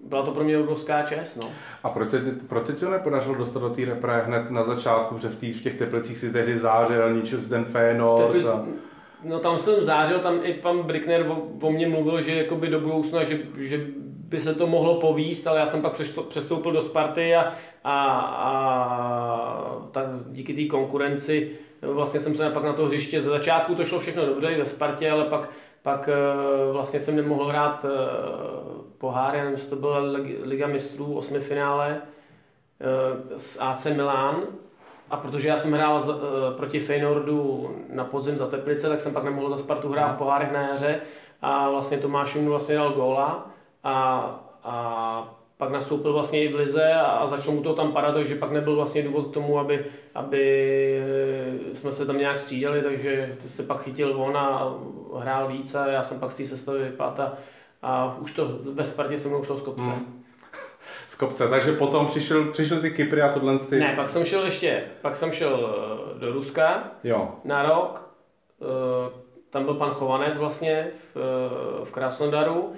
byla 0.03 0.23
to 0.25 0.31
pro 0.31 0.43
mě 0.43 0.57
obrovská 0.57 1.01
čest. 1.01 1.35
No. 1.35 1.49
A 1.83 1.89
proč 1.89 2.11
se, 2.11 2.21
proč 2.47 2.65
se 2.65 2.73
ti 2.73 2.79
to 2.79 2.91
nepodařilo 2.91 3.35
dostat 3.35 3.59
do 3.59 3.69
té 3.69 3.85
repre 3.85 4.21
hned 4.21 4.51
na 4.51 4.63
začátku, 4.63 5.17
že 5.17 5.27
v, 5.27 5.35
tý, 5.35 5.53
v 5.53 5.63
těch 5.63 5.77
teplicích 5.77 6.17
si 6.17 6.31
tehdy 6.31 6.59
zářil, 6.59 7.13
ničil 7.13 7.39
ten 7.49 7.65
Fénord? 7.65 8.45
A... 8.45 8.65
No 9.23 9.39
tam 9.39 9.57
jsem 9.57 9.85
zářil, 9.85 10.19
tam 10.19 10.39
i 10.43 10.53
pan 10.53 10.83
Brickner 10.83 11.25
o, 11.27 11.67
o 11.67 11.71
mně 11.71 11.87
mluvil, 11.87 12.21
že 12.21 12.35
jakoby 12.35 12.67
do 12.67 12.79
budoucna, 12.79 13.23
že, 13.23 13.39
že 13.57 13.85
by 14.33 14.39
se 14.39 14.55
to 14.55 14.67
mohlo 14.67 14.95
povíst, 14.95 15.47
ale 15.47 15.59
já 15.59 15.65
jsem 15.65 15.81
pak 15.81 16.01
přestoupil 16.27 16.71
do 16.71 16.81
Sparty 16.81 17.35
a, 17.35 17.53
a, 17.83 18.09
a 18.19 18.51
tak 19.91 20.05
díky 20.31 20.53
té 20.53 20.65
konkurenci 20.65 21.51
vlastně 21.81 22.19
jsem 22.19 22.35
se 22.35 22.49
pak 22.49 22.63
na 22.63 22.73
to 22.73 22.85
hřiště, 22.85 23.21
ze 23.21 23.29
začátku 23.29 23.75
to 23.75 23.85
šlo 23.85 23.99
všechno 23.99 24.25
dobře 24.25 24.51
i 24.51 24.59
ve 24.59 24.65
Spartě, 24.65 25.11
ale 25.11 25.25
pak, 25.25 25.49
pak 25.81 26.09
eh, 26.09 26.71
vlastně 26.71 26.99
jsem 26.99 27.15
nemohl 27.15 27.45
hrát 27.45 27.85
eh, 27.85 27.89
pohár, 28.97 29.33
nevím, 29.33 29.57
to 29.69 29.75
byla 29.75 29.99
Liga 30.43 30.67
mistrů, 30.67 31.17
osmi 31.17 31.39
finále 31.39 32.01
eh, 32.01 33.39
s 33.39 33.61
AC 33.61 33.85
Milan, 33.85 34.43
a 35.09 35.17
protože 35.17 35.47
já 35.47 35.57
jsem 35.57 35.71
hrál 35.71 36.01
z, 36.01 36.13
proti 36.57 36.79
Feynordu 36.79 37.69
na 37.89 38.03
podzim 38.03 38.37
za 38.37 38.47
Teplice, 38.47 38.89
tak 38.89 39.01
jsem 39.01 39.13
pak 39.13 39.23
nemohl 39.23 39.49
za 39.49 39.57
Spartu 39.57 39.89
hrát 39.89 40.15
v 40.15 40.17
pohárech 40.17 40.51
na 40.51 40.61
jaře. 40.61 41.01
A 41.41 41.69
vlastně 41.69 41.97
Tomáš 41.97 42.35
mu 42.35 42.49
vlastně 42.49 42.75
dal 42.75 42.91
góla 42.91 43.52
a, 43.83 44.29
a 44.63 45.35
pak 45.57 45.71
nastoupil 45.71 46.13
vlastně 46.13 46.43
i 46.43 46.47
v 46.47 46.55
Lize 46.55 46.93
a 46.93 47.27
začal 47.27 47.53
mu 47.53 47.63
to 47.63 47.73
tam 47.73 47.91
padat, 47.91 48.13
takže 48.13 48.35
pak 48.35 48.51
nebyl 48.51 48.75
vlastně 48.75 49.03
důvod 49.03 49.27
k 49.27 49.33
tomu, 49.33 49.59
aby, 49.59 49.85
aby 50.15 51.03
jsme 51.73 51.91
se 51.91 52.05
tam 52.05 52.17
nějak 52.17 52.39
střídali, 52.39 52.81
takže 52.81 53.37
se 53.47 53.63
pak 53.63 53.81
chytil 53.81 54.21
on 54.21 54.37
a 54.37 54.75
hrál 55.19 55.47
víc 55.47 55.75
a 55.75 55.87
já 55.87 56.03
jsem 56.03 56.19
pak 56.19 56.31
z 56.31 56.37
té 56.37 56.45
sestavy 56.45 56.83
vypadl 56.83 57.21
a, 57.21 57.37
a 57.81 58.17
už 58.19 58.33
to 58.33 58.59
ve 58.73 58.85
Spartě 58.85 59.17
se 59.17 59.27
mnou 59.27 59.43
šlo 59.43 59.57
z 59.57 59.61
kopce. 59.61 59.89
Hmm. 59.89 60.23
Z 61.07 61.15
kopce, 61.15 61.47
takže 61.47 61.71
potom 61.71 62.07
přišel, 62.07 62.45
přišel 62.45 62.81
ty 62.81 62.91
Kypry 62.91 63.21
a 63.21 63.33
tohle 63.33 63.59
ty... 63.59 63.79
Ne, 63.79 63.93
pak 63.95 64.09
jsem 64.09 64.25
šel 64.25 64.45
ještě, 64.45 64.83
pak 65.01 65.15
jsem 65.15 65.31
šel 65.31 65.75
eh, 66.15 66.19
do 66.19 66.31
Ruska 66.31 66.83
jo. 67.03 67.35
na 67.43 67.63
rok, 67.63 68.09
eh, 68.61 69.23
tam 69.49 69.65
byl 69.65 69.73
pan 69.73 69.91
Chovanec 69.91 70.37
vlastně 70.37 70.87
v, 71.15 71.17
v 71.83 71.91
Krasnodaru 71.91 72.73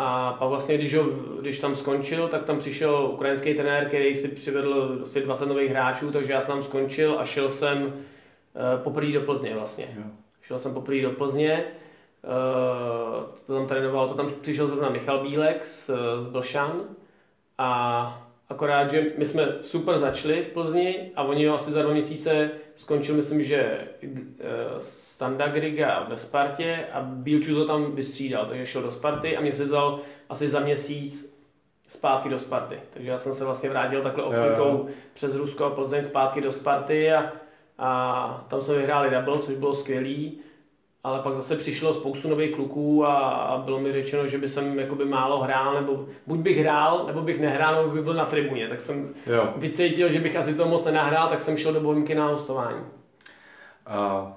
a 0.00 0.32
pak 0.38 0.48
vlastně, 0.48 0.78
když, 0.78 0.94
ho, 0.94 1.04
když 1.40 1.58
tam 1.58 1.76
skončil, 1.76 2.28
tak 2.28 2.44
tam 2.44 2.58
přišel 2.58 3.10
ukrajinský 3.12 3.54
trenér, 3.54 3.88
který 3.88 4.14
si 4.14 4.28
přivedl 4.28 5.00
asi 5.02 5.20
20 5.20 5.46
nových 5.46 5.70
hráčů, 5.70 6.10
takže 6.10 6.32
já 6.32 6.40
jsem 6.40 6.54
tam 6.54 6.62
skončil 6.62 7.16
a 7.18 7.24
šel 7.24 7.50
jsem 7.50 7.82
uh, 7.82 7.92
poprvé 8.82 9.12
do 9.12 9.20
Plzně 9.20 9.54
vlastně. 9.54 9.88
Jo. 9.96 10.02
Šel 10.42 10.58
jsem 10.58 10.74
poprvé 10.74 11.00
do 11.00 11.10
Plzně, 11.10 11.64
uh, 12.22 13.30
to 13.46 13.54
tam 13.54 13.66
trénoval, 13.66 14.08
to 14.08 14.14
tam 14.14 14.30
přišel 14.40 14.68
zrovna 14.68 14.90
Michal 14.90 15.22
Bílek 15.22 15.66
z, 15.66 15.90
z 16.18 16.26
Blšan 16.26 16.82
a 17.58 18.27
akorát, 18.48 18.90
že 18.90 19.06
my 19.18 19.26
jsme 19.26 19.48
super 19.60 19.98
začali 19.98 20.42
v 20.42 20.48
Plzni 20.48 21.10
a 21.16 21.22
oni 21.22 21.46
ho 21.46 21.54
asi 21.54 21.70
za 21.70 21.82
dva 21.82 21.92
měsíce 21.92 22.50
skončil, 22.74 23.14
myslím, 23.14 23.42
že 23.42 23.88
uh, 24.02 24.20
Standa 24.80 25.48
Griga 25.48 26.06
ve 26.08 26.16
Spartě 26.16 26.84
a 26.92 27.00
Bílčus 27.00 27.58
ho 27.58 27.64
tam 27.64 27.92
vystřídal, 27.94 28.46
takže 28.46 28.66
šel 28.66 28.82
do 28.82 28.90
Sparty 28.90 29.36
a 29.36 29.40
mě 29.40 29.52
se 29.52 29.64
vzal 29.64 30.00
asi 30.28 30.48
za 30.48 30.60
měsíc 30.60 31.38
zpátky 31.88 32.28
do 32.28 32.38
Sparty. 32.38 32.80
Takže 32.90 33.10
já 33.10 33.18
jsem 33.18 33.34
se 33.34 33.44
vlastně 33.44 33.70
vrátil 33.70 34.02
takhle 34.02 34.24
optikou 34.24 34.88
přes 35.14 35.34
Rusko 35.34 35.64
a 35.64 35.70
Plzeň 35.70 36.04
zpátky 36.04 36.40
do 36.40 36.52
Sparty 36.52 37.12
a, 37.12 37.32
a 37.78 38.46
tam 38.48 38.62
jsme 38.62 38.74
vyhráli 38.74 39.10
double, 39.10 39.38
což 39.38 39.54
bylo 39.54 39.74
skvělý. 39.74 40.40
Ale 41.08 41.18
pak 41.18 41.34
zase 41.34 41.56
přišlo 41.56 41.94
spoustu 41.94 42.28
nových 42.28 42.54
kluků 42.54 43.06
a, 43.06 43.16
a 43.28 43.58
bylo 43.58 43.80
mi 43.80 43.92
řečeno, 43.92 44.26
že 44.26 44.38
by 44.38 44.48
jsem 44.48 44.78
jakoby 44.78 45.04
málo 45.04 45.40
hrál, 45.40 45.74
nebo 45.74 46.06
buď 46.26 46.38
bych 46.38 46.58
hrál, 46.58 47.04
nebo 47.06 47.20
bych 47.20 47.40
nehrál, 47.40 47.74
nebo 47.74 47.94
bych 47.94 48.04
byl 48.04 48.14
na 48.14 48.24
tribuně. 48.24 48.68
Tak 48.68 48.80
jsem 48.80 49.14
jo. 49.26 49.52
vycítil, 49.56 50.08
že 50.08 50.20
bych 50.20 50.36
asi 50.36 50.54
to 50.54 50.64
moc 50.64 50.84
nenahrál, 50.84 51.28
tak 51.28 51.40
jsem 51.40 51.56
šel 51.56 51.72
do 51.72 51.80
Bohemky 51.80 52.14
na 52.14 52.26
hostování. 52.26 52.78
Uh, 52.80 54.28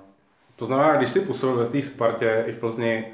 to 0.55 0.65
znamená, 0.65 0.95
když 0.95 1.09
si 1.09 1.19
působil 1.19 1.55
ve 1.55 1.65
té 1.65 1.81
Spartě 1.81 2.43
i 2.47 2.51
v 2.51 2.59
Plzni, 2.59 3.13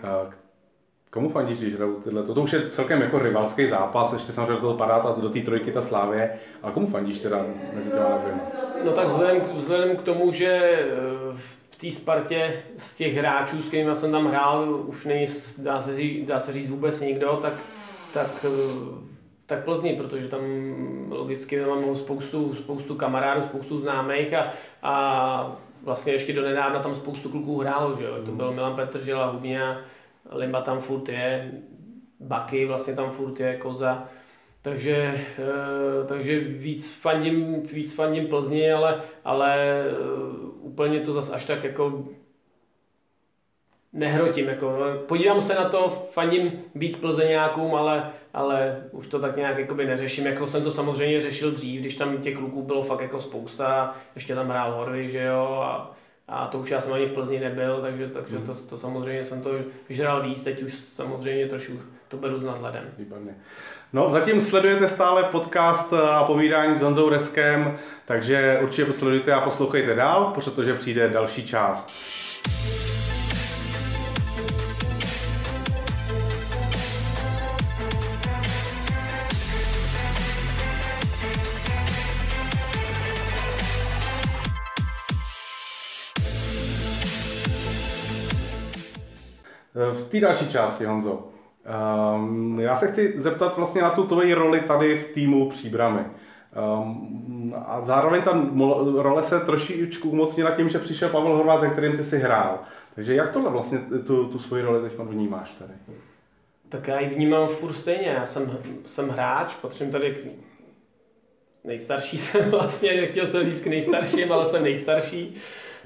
komu 1.10 1.30
fandíš, 1.30 1.60
když 1.60 1.76
hrajou 1.76 1.94
tyhle? 1.94 2.24
To, 2.24 2.34
to 2.34 2.42
už 2.42 2.54
je 2.54 2.70
celkem 2.70 3.02
jako 3.02 3.20
rivalský 3.20 3.68
zápas, 3.68 4.14
ještě 4.14 4.32
samozřejmě 4.32 4.54
do 4.54 4.62
toho 4.62 4.74
padá 4.74 5.00
ta, 5.00 5.16
do 5.22 5.30
té 5.30 5.40
trojky 5.40 5.72
ta 5.72 5.82
Slávě, 5.82 6.40
ale 6.64 6.74
komu 6.74 6.88
fandíš 6.88 7.20
teda 7.20 7.46
mezi 7.74 7.92
těma 7.92 8.18
dvěma? 8.18 8.42
No 8.86 8.92
tak 8.92 9.08
vzhledem, 9.08 9.42
vzhledem 9.54 9.96
k 9.96 10.02
tomu, 10.02 10.32
že 10.32 10.80
té 11.78 11.92
Spartě 11.92 12.64
z 12.78 12.98
těch 12.98 13.16
hráčů, 13.16 13.62
s 13.62 13.68
kterými 13.68 13.96
jsem 13.96 14.12
tam 14.12 14.26
hrál, 14.26 14.84
už 14.88 15.06
není, 15.06 15.28
dá 15.58 15.82
se, 15.82 15.96
říct, 15.96 16.28
dá 16.28 16.40
se 16.40 16.54
říct 16.54 16.70
vůbec 16.70 17.00
nikdo, 17.00 17.40
tak, 17.42 17.54
tak 18.14 18.46
tak 19.48 19.64
Plzni, 19.64 19.96
protože 19.96 20.28
tam 20.28 20.42
logicky 21.10 21.66
mám 21.66 21.96
spoustu, 21.96 22.56
spoustu 22.56 22.96
kamarádů, 22.96 23.42
spoustu 23.42 23.80
známých 23.80 24.34
a, 24.34 24.54
a 24.84 25.58
vlastně 25.84 26.14
ještě 26.14 26.34
do 26.34 26.42
nedávna 26.42 26.80
tam 26.80 26.96
spoustu 26.96 27.30
kluků 27.30 27.60
hrálo, 27.60 27.96
že 27.98 28.04
jo? 28.04 28.16
To 28.26 28.32
byl 28.32 28.54
Milan 28.54 28.76
Petržela, 28.76 29.26
Hubňa, 29.26 29.82
Limba 30.32 30.62
tam 30.62 30.80
furt 30.80 31.10
je, 31.10 31.52
Baky 32.20 32.66
vlastně 32.66 32.94
tam 32.94 33.12
furt 33.12 33.40
je, 33.40 33.58
Koza. 33.58 34.08
Takže, 34.70 34.94
e, 34.94 36.08
takže 36.08 36.40
víc, 36.40 36.96
fandím, 36.96 37.62
víc 37.62 37.94
fandím 37.94 38.28
Plzni, 38.28 38.72
ale, 38.72 39.02
ale 39.24 39.82
e, 39.82 39.84
úplně 40.60 41.00
to 41.00 41.14
zase 41.14 41.34
až 41.34 41.46
tak 41.46 41.64
jako 41.64 42.06
nehrotím. 43.94 44.48
Jako, 44.48 44.66
no, 44.66 44.98
podívám 44.98 45.42
se 45.42 45.56
na 45.56 45.70
to, 45.70 46.08
fandím 46.12 46.52
víc 46.76 47.00
Plzeňákům, 47.00 47.76
ale, 47.76 48.12
ale 48.34 48.84
už 48.92 49.08
to 49.08 49.20
tak 49.20 49.38
nějak 49.38 49.58
jakoby 49.58 49.86
neřeším, 49.86 50.26
jako 50.26 50.48
jsem 50.48 50.64
to 50.64 50.72
samozřejmě 50.72 51.22
řešil 51.22 51.52
dřív, 51.52 51.82
když 51.82 51.96
tam 51.96 52.18
těch 52.18 52.38
kluků 52.38 52.62
bylo 52.62 52.84
fakt 52.84 53.02
jako 53.02 53.22
spousta, 53.22 53.96
ještě 54.16 54.36
tam 54.36 54.50
hrál 54.50 54.72
Horvy, 54.72 55.10
že 55.10 55.24
jo, 55.24 55.60
a, 55.64 55.96
a 56.28 56.48
to 56.48 56.60
už 56.60 56.72
já 56.72 56.82
jsem 56.82 56.94
ani 56.94 57.06
v 57.06 57.14
Plzni 57.14 57.40
nebyl, 57.40 57.82
takže, 57.82 58.08
takže 58.08 58.38
to, 58.38 58.56
to 58.56 58.78
samozřejmě 58.78 59.24
jsem 59.24 59.42
to 59.42 59.52
žral 59.90 60.24
víc, 60.24 60.44
teď 60.44 60.64
už 60.64 60.74
samozřejmě 60.74 61.48
trošku 61.48 61.74
to 62.08 62.18
beru 62.18 62.40
s 62.40 62.44
nadhledem. 62.44 62.84
Výborně. 62.98 63.36
No, 63.94 64.10
zatím 64.10 64.42
sledujete 64.42 64.88
stále 64.88 65.24
podcast 65.24 65.94
a 65.94 66.24
povídání 66.24 66.76
s 66.76 66.82
Honzou 66.82 67.10
Reskem, 67.10 67.78
takže 68.06 68.60
určitě 68.64 68.94
sledujte 68.94 69.34
a 69.34 69.42
poslouchejte 69.42 69.96
dál, 69.96 70.32
protože 70.36 70.74
přijde 70.74 71.10
další 71.10 71.46
část. 71.46 71.92
V 89.74 90.10
té 90.10 90.20
další 90.20 90.50
části, 90.52 90.86
Honzo, 90.86 91.37
um, 92.16 92.60
já 92.60 92.78
se 92.78 92.88
chci 92.88 93.14
zeptat 93.16 93.58
vlastně 93.58 93.82
na 93.82 93.90
tu 93.90 94.04
tvoji 94.04 94.34
roli 94.34 94.60
tady 94.60 94.98
v 94.98 95.06
týmu 95.06 95.50
Příbramy. 95.50 96.02
Um, 96.82 97.56
a 97.68 97.82
zároveň 97.82 98.22
ta 98.22 98.46
role 98.96 99.24
se 99.24 99.40
trošičku 99.40 100.10
umocnila 100.10 100.52
tím, 100.52 100.70
že 100.70 100.80
přišel 100.80 101.10
Pavel 101.10 101.36
Horváth, 101.36 101.60
se 101.60 101.70
kterým 101.70 101.98
ty 101.98 102.04
si 102.04 102.18
hrál. 102.18 102.60
Takže 102.96 103.16
jak 103.16 103.32
tohle 103.32 103.52
vlastně 103.52 103.80
tu, 104.08 104.26
tu 104.26 104.40
svoji 104.40 104.64
roli 104.64 104.90
teď 104.90 105.00
vnímáš 105.00 105.52
tady? 105.52 105.74
Tak 106.70 106.88
já 106.88 107.00
ji 107.00 107.10
vnímám 107.10 107.48
furt 107.48 107.74
stejně. 107.74 108.08
Já 108.08 108.26
jsem, 108.26 108.58
jsem 108.86 109.10
hráč, 109.10 109.56
patřím 109.56 109.92
tady 109.92 110.16
k 110.16 110.28
nejstarší 111.64 112.18
jsem 112.18 112.52
vlastně, 112.52 113.06
chtěl 113.06 113.26
jsem 113.26 113.46
říct 113.46 113.62
k 113.62 113.68
nejstarším, 113.68 114.32
ale 114.32 114.46
jsem 114.46 114.64
nejstarší. 114.64 115.36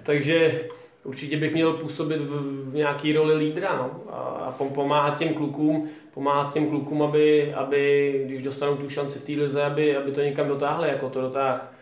Takže 0.04 0.62
určitě 1.04 1.38
bych 1.38 1.54
měl 1.54 1.74
působit 1.74 2.22
v, 2.22 2.72
v 2.72 2.76
nějaký 2.76 3.14
roli 3.14 3.36
lídra 3.36 3.78
no? 3.78 4.14
a, 4.14 4.20
a 4.20 4.52
pomáhat 4.52 5.18
těm 5.18 5.34
klukům, 5.34 5.90
pomáhat 6.14 6.54
těm 6.54 6.70
klukům, 6.70 7.02
aby, 7.02 7.54
aby 7.54 8.24
když 8.26 8.44
dostanou 8.44 8.78
tu 8.78 8.90
šanci 8.90 9.20
v 9.20 9.24
té 9.24 9.32
lize, 9.32 9.64
aby, 9.64 9.98
aby 9.98 10.12
to 10.12 10.22
někam 10.22 10.48
dotáhli, 10.48 10.90
jako 10.90 11.10
to 11.10 11.22
dotáh 11.22 11.74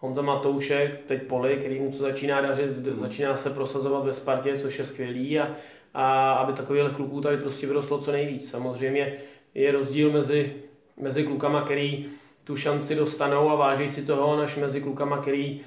Honza 0.00 0.22
Matoušek, 0.22 1.00
teď 1.06 1.22
Poli, 1.22 1.56
který 1.56 1.80
mu 1.80 1.90
to 1.90 1.96
začíná 1.96 2.40
dařit, 2.40 2.70
začíná 3.00 3.36
se 3.36 3.50
prosazovat 3.50 4.04
ve 4.04 4.12
Spartě, 4.12 4.58
což 4.58 4.78
je 4.78 4.84
skvělý 4.84 5.38
a, 5.38 5.56
a 5.94 6.32
aby 6.32 6.52
takových 6.52 6.92
kluků 6.96 7.20
tady 7.20 7.36
prostě 7.36 7.66
vyrostlo 7.66 7.98
co 7.98 8.12
nejvíc. 8.12 8.50
Samozřejmě 8.50 9.12
je 9.54 9.72
rozdíl 9.72 10.12
mezi, 10.12 10.52
mezi 11.00 11.24
klukama, 11.24 11.62
který 11.62 12.06
tu 12.44 12.56
šanci 12.56 12.94
dostanou 12.94 13.50
a 13.50 13.54
váží 13.54 13.88
si 13.88 14.06
toho, 14.06 14.40
než 14.40 14.56
mezi 14.56 14.80
klukama, 14.80 15.18
který 15.18 15.60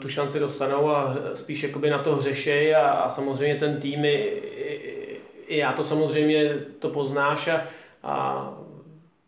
tu 0.00 0.08
šanci 0.08 0.38
dostanou 0.38 0.90
a 0.90 1.14
spíš 1.34 1.62
jakoby 1.62 1.90
na 1.90 2.02
to 2.02 2.16
hřešej 2.16 2.76
a, 2.76 2.88
a 2.90 3.10
samozřejmě 3.10 3.54
ten 3.54 3.80
tým 3.80 4.04
i, 4.04 4.08
i, 4.08 5.20
i 5.46 5.56
já 5.56 5.72
to 5.72 5.84
samozřejmě 5.84 6.54
to 6.78 6.88
poznáš 6.88 7.48
a, 7.48 7.64
a 8.02 8.54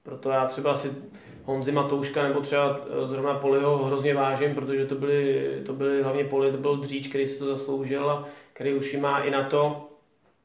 proto 0.03 0.31
já 0.31 0.47
třeba 0.47 0.77
si 0.77 0.91
Honzi 1.49 1.73
Matouška 1.73 2.23
nebo 2.23 2.41
třeba 2.41 2.81
eh, 2.81 3.07
zrovna 3.07 3.35
Poliho 3.35 3.85
hrozně 3.85 4.15
vážím, 4.15 4.55
protože 4.55 4.87
to 4.87 4.95
byly, 4.95 5.49
to 5.67 5.73
byly 5.73 6.03
hlavně 6.03 6.25
Poli, 6.25 6.53
to 6.53 6.59
byl 6.59 6.77
dříč, 6.77 7.09
který 7.09 7.27
si 7.27 7.39
to 7.39 7.47
zasloužil 7.47 8.11
a 8.11 8.29
který 8.53 8.75
už 8.75 8.97
má 8.97 9.19
i 9.19 9.31
na 9.31 9.43
to. 9.43 9.89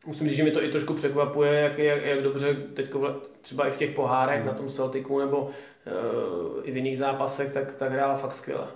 Musím 0.05 0.27
říct, 0.27 0.37
že 0.37 0.43
mi 0.43 0.51
to 0.51 0.63
i 0.63 0.71
trošku 0.71 0.93
překvapuje, 0.93 1.53
jak, 1.53 1.77
jak, 1.77 2.05
jak 2.05 2.21
dobře 2.21 2.55
teď 2.73 2.93
třeba 3.41 3.67
i 3.67 3.71
v 3.71 3.75
těch 3.75 3.95
pohárech 3.95 4.41
mm. 4.41 4.47
na 4.47 4.53
tom 4.53 4.69
Celticu 4.69 5.19
nebo 5.19 5.41
uh, 5.41 5.49
i 6.63 6.71
v 6.71 6.75
jiných 6.75 6.97
zápasech, 6.97 7.53
tak, 7.53 7.75
tak 7.75 7.91
hrála 7.91 8.17
fakt 8.17 8.35
skvěle. 8.35 8.67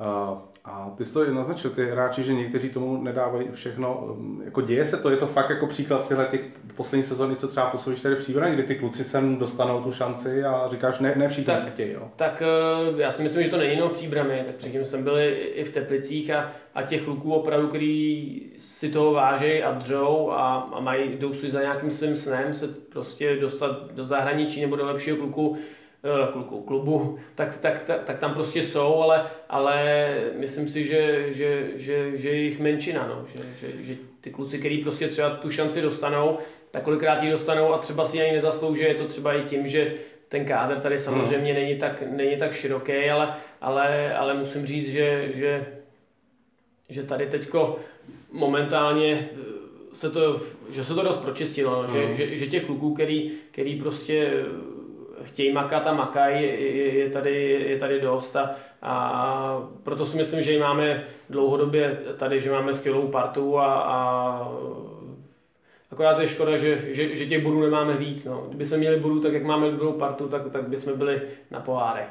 Uh, 0.00 0.38
a 0.70 0.94
ty 0.96 1.04
jsi 1.04 1.12
to 1.12 1.34
naznačil, 1.34 1.70
ty 1.70 1.86
hráči, 1.86 2.24
že 2.24 2.34
někteří 2.34 2.70
tomu 2.70 3.02
nedávají 3.02 3.48
všechno. 3.52 4.06
Um, 4.18 4.42
jako 4.44 4.60
děje 4.60 4.84
se 4.84 4.96
to, 4.96 5.10
je 5.10 5.16
to 5.16 5.26
fakt 5.26 5.50
jako 5.50 5.66
příklad 5.66 6.04
z 6.04 6.08
těch 6.30 6.40
posledních 6.76 7.06
sezóny, 7.06 7.36
co 7.36 7.48
třeba 7.48 7.70
působíš 7.70 8.00
tady 8.00 8.14
v 8.14 8.18
Příbraně, 8.18 8.54
kdy 8.54 8.62
ty 8.62 8.74
kluci 8.74 9.04
sem 9.04 9.36
dostanou 9.36 9.82
tu 9.82 9.92
šanci 9.92 10.44
a 10.44 10.68
říkáš, 10.70 10.98
ne, 10.98 11.14
ne 11.16 11.28
všichni 11.28 11.44
tak, 11.44 11.72
chtějí. 11.72 11.92
Jo. 11.92 12.08
Tak 12.16 12.42
eh, 12.42 13.02
já 13.02 13.10
si 13.10 13.22
myslím, 13.22 13.42
že 13.42 13.50
to 13.50 13.56
není 13.56 13.74
jenom 13.74 13.88
v 13.88 13.92
Příbrami, 13.92 14.42
tak 14.46 14.54
předtím 14.54 14.84
jsem 14.84 15.04
byl 15.04 15.18
i 15.54 15.64
v 15.64 15.72
Teplicích 15.72 16.30
a, 16.30 16.52
a 16.74 16.82
těch 16.82 17.02
kluků 17.02 17.32
opravdu, 17.32 17.68
který 17.68 18.40
si 18.58 18.88
toho 18.88 19.12
vážejí 19.12 19.62
a 19.62 19.72
dřou 19.72 20.30
a, 20.30 20.56
a 20.72 20.80
mají, 20.80 21.16
jdou 21.18 21.34
si 21.34 21.50
za 21.50 21.60
nějakým 21.60 21.90
svým 21.90 22.16
snem 22.16 22.54
se 22.54 22.68
prostě 22.68 23.36
dostat 23.36 23.92
do 23.92 24.06
zahraničí 24.06 24.60
nebo 24.60 24.76
do 24.76 24.86
lepšího 24.86 25.16
kluku, 25.16 25.58
Eh, 26.04 26.32
kluku, 26.32 26.60
klubu, 26.60 27.18
tak, 27.34 27.56
tak, 27.56 27.84
tak, 27.84 28.02
tak, 28.02 28.18
tam 28.18 28.34
prostě 28.34 28.62
jsou, 28.62 28.94
ale, 28.94 29.30
ale 29.48 30.06
myslím 30.36 30.68
si, 30.68 30.84
že, 30.84 31.32
že, 31.32 31.66
že, 31.74 32.18
že 32.18 32.28
je 32.28 32.42
jich 32.42 32.60
menšina, 32.60 33.06
no. 33.06 33.24
že, 33.34 33.42
že, 33.60 33.82
že 33.82 33.96
ty 34.20 34.30
kluci, 34.30 34.58
který 34.58 34.82
prostě 34.82 35.08
třeba 35.08 35.30
tu 35.30 35.50
šanci 35.50 35.82
dostanou, 35.82 36.38
tak 36.70 36.82
kolikrát 36.82 37.22
ji 37.22 37.30
dostanou 37.30 37.74
a 37.74 37.78
třeba 37.78 38.04
si 38.04 38.16
ji 38.16 38.22
ani 38.22 38.32
nezaslouží, 38.32 38.82
je 38.82 38.94
to 38.94 39.08
třeba 39.08 39.32
i 39.32 39.42
tím, 39.42 39.66
že 39.66 39.94
ten 40.28 40.44
kádr 40.44 40.80
tady 40.80 40.98
samozřejmě 40.98 41.52
hmm. 41.52 41.62
není, 41.62 41.78
tak, 41.78 42.02
není 42.10 42.36
tak 42.36 42.52
široký, 42.52 43.10
ale, 43.10 43.34
ale, 43.60 44.14
ale 44.14 44.34
musím 44.34 44.66
říct, 44.66 44.92
že, 44.92 45.30
že, 45.34 45.66
že 46.88 47.02
tady 47.02 47.26
teďko 47.26 47.78
momentálně 48.32 49.28
se 49.94 50.10
to, 50.10 50.40
že 50.70 50.84
se 50.84 50.94
to 50.94 51.02
dost 51.02 51.16
pročistilo, 51.16 51.82
hmm. 51.82 51.92
že, 51.92 52.14
že, 52.14 52.36
že 52.36 52.46
těch 52.46 52.64
kluků, 52.64 52.94
který, 52.94 53.32
který 53.50 53.80
prostě 53.80 54.44
chtějí 55.28 55.52
makat 55.52 55.86
a 55.86 55.92
makají, 55.92 56.44
je, 56.98 57.10
tady, 57.10 57.64
je 57.68 57.78
tady 57.78 58.00
dost 58.00 58.36
a, 58.36 58.50
a 58.82 59.62
proto 59.82 60.06
si 60.06 60.16
myslím, 60.16 60.42
že 60.42 60.60
máme 60.60 61.04
dlouhodobě 61.30 61.98
tady, 62.16 62.40
že 62.40 62.52
máme 62.52 62.74
skvělou 62.74 63.08
partu 63.08 63.58
a, 63.58 63.74
a 63.74 64.52
akorát 65.92 66.20
je 66.20 66.28
škoda, 66.28 66.56
že, 66.56 66.94
že, 66.94 67.16
že 67.16 67.26
těch 67.26 67.44
bodů 67.44 67.60
nemáme 67.60 67.96
víc. 67.96 68.24
No. 68.24 68.44
Kdyby 68.48 68.66
jsme 68.66 68.76
měli 68.76 69.00
bodů 69.00 69.20
tak, 69.20 69.32
jak 69.32 69.44
máme 69.44 69.70
dobrou 69.70 69.92
partu, 69.92 70.28
tak, 70.28 70.42
tak 70.52 70.68
bychom 70.68 70.98
byli 70.98 71.20
na 71.50 71.60
pohárech. 71.60 72.08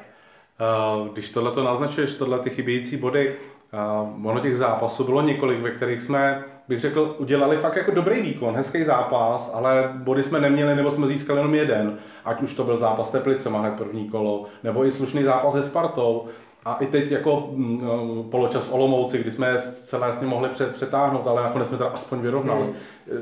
Když 1.12 1.30
tohle 1.30 1.52
to 1.52 1.64
naznačuješ, 1.64 2.14
tohle 2.14 2.38
ty 2.38 2.50
chybějící 2.50 2.96
body, 2.96 3.36
ono 4.24 4.40
těch 4.40 4.56
zápasů 4.56 5.04
bylo 5.04 5.22
několik, 5.22 5.60
ve 5.60 5.70
kterých 5.70 6.02
jsme 6.02 6.44
bych 6.68 6.80
řekl, 6.80 7.14
udělali 7.18 7.56
fakt 7.56 7.76
jako 7.76 7.90
dobrý 7.90 8.22
výkon, 8.22 8.56
hezký 8.56 8.84
zápas, 8.84 9.50
ale 9.54 9.92
body 9.94 10.22
jsme 10.22 10.40
neměli, 10.40 10.76
nebo 10.76 10.90
jsme 10.90 11.06
získali 11.06 11.38
jenom 11.38 11.54
jeden. 11.54 11.98
Ať 12.24 12.42
už 12.42 12.54
to 12.54 12.64
byl 12.64 12.76
zápas 12.76 13.10
Teplicema 13.10 13.58
hned 13.58 13.74
první 13.74 14.08
kolo, 14.08 14.46
nebo 14.64 14.84
i 14.84 14.92
slušný 14.92 15.22
zápas 15.22 15.54
se 15.54 15.62
Spartou. 15.62 16.26
A 16.64 16.74
i 16.74 16.86
teď 16.86 17.10
jako 17.10 17.50
mm, 17.52 17.80
no, 17.82 18.22
poločas 18.22 18.64
v 18.64 18.72
Olomouci, 18.72 19.18
kdy 19.18 19.30
jsme 19.30 19.58
celé 19.60 20.06
jasně 20.06 20.26
mohli 20.26 20.48
přetáhnout, 20.72 21.26
ale 21.26 21.42
nakonec 21.42 21.68
jsme 21.68 21.78
to 21.78 21.94
aspoň 21.94 22.20
vyrovnali. 22.20 22.62
Hmm. 22.62 22.74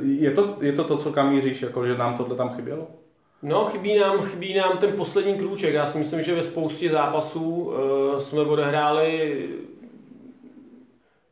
Je, 0.03 0.31
to, 0.31 0.57
je 0.61 0.73
to 0.73 0.85
to, 0.85 0.97
co 0.97 1.13
kam 1.13 1.35
míříš, 1.35 1.63
jako, 1.63 1.87
že 1.87 1.99
nám 1.99 2.17
tohle 2.17 2.37
tam 2.37 2.49
chybělo? 2.49 2.87
No, 3.43 3.65
chybí 3.65 3.99
nám, 3.99 4.19
chybí 4.19 4.55
nám 4.55 4.79
ten 4.79 4.93
poslední 4.93 5.35
krůček. 5.35 5.75
Já 5.75 5.87
si 5.87 5.99
myslím, 5.99 6.23
že 6.23 6.35
ve 6.35 6.43
spoustě 6.43 6.89
zápasů 6.89 7.43
uh, 7.43 7.75
jsme 8.19 8.41
odehráli 8.41 9.49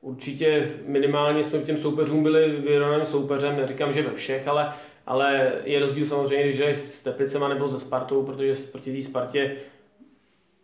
Určitě 0.05 0.69
minimálně 0.87 1.45
jsme 1.45 1.59
těm 1.59 1.77
soupeřům 1.77 2.23
byli 2.23 2.49
vyrovnaným 2.49 3.07
soupeřem, 3.07 3.57
neříkám, 3.57 3.93
že 3.93 4.03
ve 4.03 4.15
všech, 4.15 4.49
ale, 4.49 4.73
ale 5.07 5.53
je 5.65 5.81
rozdíl 5.81 6.07
samozřejmě, 6.07 6.45
když 6.45 6.59
jdeš 6.59 6.79
s 6.79 7.03
Teplicema 7.03 7.49
nebo 7.49 7.69
ze 7.69 7.81
Spartou, 7.81 8.23
protože 8.23 8.57
proti 8.73 8.97
té 8.97 9.03
Spartě 9.03 9.57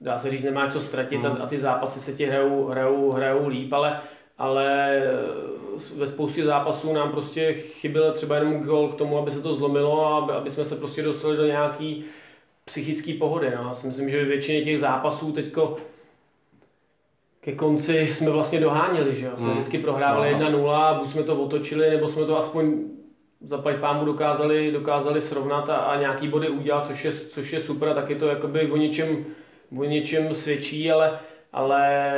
dá 0.00 0.18
se 0.18 0.31
říct, 0.31 0.44
nemá 0.44 0.68
co 0.68 0.81
ztratit 0.81 1.24
a, 1.24 1.29
a 1.29 1.46
ty 1.46 1.59
zápasy 1.59 2.00
se 2.00 2.12
ti 2.12 2.26
hrajou, 2.26 2.64
hrajou, 2.64 3.11
hrajou 3.11 3.48
líp, 3.48 3.72
ale, 3.72 4.00
ale 4.38 5.00
ve 5.96 6.07
spoustě 6.07 6.44
zápasů 6.44 6.92
nám 6.92 7.11
prostě 7.11 7.53
chyběl 7.53 8.12
třeba 8.12 8.37
jenom 8.37 8.62
gol 8.62 8.88
k 8.88 8.94
tomu, 8.94 9.18
aby 9.18 9.31
se 9.31 9.40
to 9.40 9.55
zlomilo 9.55 10.07
a 10.07 10.18
aby, 10.18 10.33
aby 10.33 10.50
jsme 10.50 10.64
se 10.64 10.76
prostě 10.76 11.03
dostali 11.03 11.37
do 11.37 11.46
nějaký 11.46 12.05
psychické 12.64 13.14
pohody. 13.14 13.53
No. 13.57 13.68
Já 13.68 13.74
si 13.74 13.87
myslím, 13.87 14.11
že 14.11 14.18
ve 14.18 14.24
většině 14.24 14.64
těch 14.64 14.79
zápasů 14.79 15.33
teďko 15.33 15.76
ke 17.40 17.53
konci 17.53 18.07
jsme 18.07 18.31
vlastně 18.31 18.61
doháněli, 18.61 19.14
že 19.14 19.26
jo? 19.26 19.33
Jsme 19.35 19.46
hmm. 19.46 19.55
vždycky 19.55 19.79
prohrávali 19.79 20.35
1-0, 20.35 20.98
buď 20.98 21.11
jsme 21.11 21.22
to 21.22 21.37
otočili, 21.37 21.90
nebo 21.90 22.09
jsme 22.09 22.24
to 22.24 22.38
aspoň 22.38 22.74
zaplať 23.40 23.76
pámu 23.76 24.05
dokázali, 24.05 24.72
dokázali 24.72 25.20
srovnat 25.20 25.68
a, 25.68 25.76
a 25.76 26.00
nějaký 26.00 26.29
body 26.29 26.48
udělat, 26.48 26.87
což 26.87 27.05
je, 27.05 27.12
což 27.12 27.53
je 27.53 27.61
super 27.61 27.88
a 27.88 27.94
taky 27.94 28.14
to 28.14 28.26
jakoby 28.26 28.70
o 28.70 28.76
něčem, 28.76 29.24
o 29.79 29.85
něčem 29.85 30.35
svědčí, 30.35 30.92
ale, 30.92 31.18
ale 31.53 32.12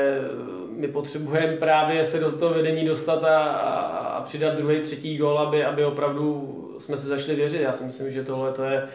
my 0.68 0.88
potřebujeme 0.88 1.56
právě 1.56 2.04
se 2.04 2.20
do 2.20 2.32
toho 2.32 2.54
vedení 2.54 2.86
dostat 2.86 3.24
a, 3.24 3.38
a, 3.44 3.72
a 4.06 4.20
přidat 4.20 4.54
druhý, 4.54 4.80
třetí 4.80 5.16
gol, 5.16 5.38
aby, 5.38 5.64
aby 5.64 5.84
opravdu 5.84 6.58
jsme 6.78 6.98
se 6.98 7.06
začali 7.06 7.36
věřit. 7.36 7.60
Já 7.60 7.72
si 7.72 7.84
myslím, 7.84 8.10
že 8.10 8.24
tohle 8.24 8.52
to 8.52 8.62
je 8.62 8.88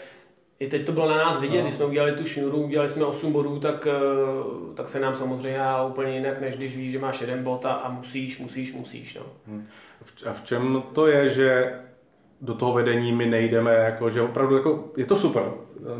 i 0.59 0.67
teď 0.67 0.85
to 0.85 0.91
bylo 0.91 1.09
na 1.09 1.17
nás 1.17 1.39
vidět, 1.39 1.57
no. 1.57 1.63
když 1.63 1.73
jsme 1.73 1.85
udělali 1.85 2.11
tu 2.11 2.25
šnuru, 2.25 2.57
udělali 2.57 2.89
jsme 2.89 3.05
8 3.05 3.33
bodů, 3.33 3.59
tak, 3.59 3.87
eh, 3.87 4.73
tak 4.75 4.89
se 4.89 4.99
nám 4.99 5.15
samozřejmě 5.15 5.57
dá 5.57 5.85
úplně 5.85 6.13
jinak, 6.13 6.41
než 6.41 6.55
když 6.55 6.75
víš, 6.75 6.91
že 6.91 6.99
máš 6.99 7.21
jeden 7.21 7.43
bod 7.43 7.65
a, 7.65 7.73
a 7.73 7.91
musíš, 7.91 8.39
musíš, 8.39 8.73
musíš. 8.73 9.15
No. 9.15 9.21
Hmm. 9.47 9.67
A 10.25 10.33
v 10.33 10.43
čem 10.43 10.83
to 10.93 11.07
je, 11.07 11.29
že 11.29 11.73
do 12.41 12.53
toho 12.53 12.73
vedení 12.73 13.11
my 13.11 13.25
nejdeme, 13.25 13.73
jako, 13.73 14.09
že 14.09 14.21
opravdu 14.21 14.55
jako, 14.55 14.83
je 14.97 15.05
to 15.05 15.15
super 15.15 15.43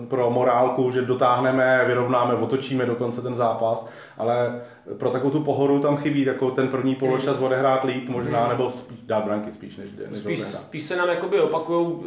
pro 0.10 0.32
morálku, 0.32 0.92
že 0.92 1.02
dotáhneme, 1.02 1.84
vyrovnáme, 1.88 2.34
otočíme 2.34 2.86
dokonce 2.86 3.22
ten 3.22 3.36
zápas, 3.36 3.88
ale 4.18 4.62
pro 4.98 5.10
takovou 5.10 5.32
tu 5.32 5.44
pohoru 5.44 5.80
tam 5.80 5.98
chybí 5.98 6.26
jako 6.26 6.52
ten 6.52 6.68
první 6.68 6.96
poločas 6.96 7.40
odehrát 7.40 7.84
líp 7.84 8.10
možná, 8.10 8.40
hmm. 8.40 8.50
nebo 8.50 8.72
spíš, 8.72 9.00
dát 9.04 9.24
branky 9.26 9.52
spíš, 9.52 9.78
než, 9.78 9.90
než 10.10 10.20
spíš, 10.20 10.40
spíš 10.40 10.84
se 10.84 10.96
nám 10.96 11.10
jakoby 11.10 11.42
opakujou 11.42 11.84
uh, 11.84 12.06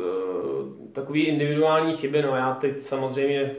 takový 0.92 1.22
individuální 1.22 1.92
chyby, 1.92 2.22
no 2.22 2.36
já 2.36 2.54
teď 2.54 2.80
samozřejmě 2.80 3.50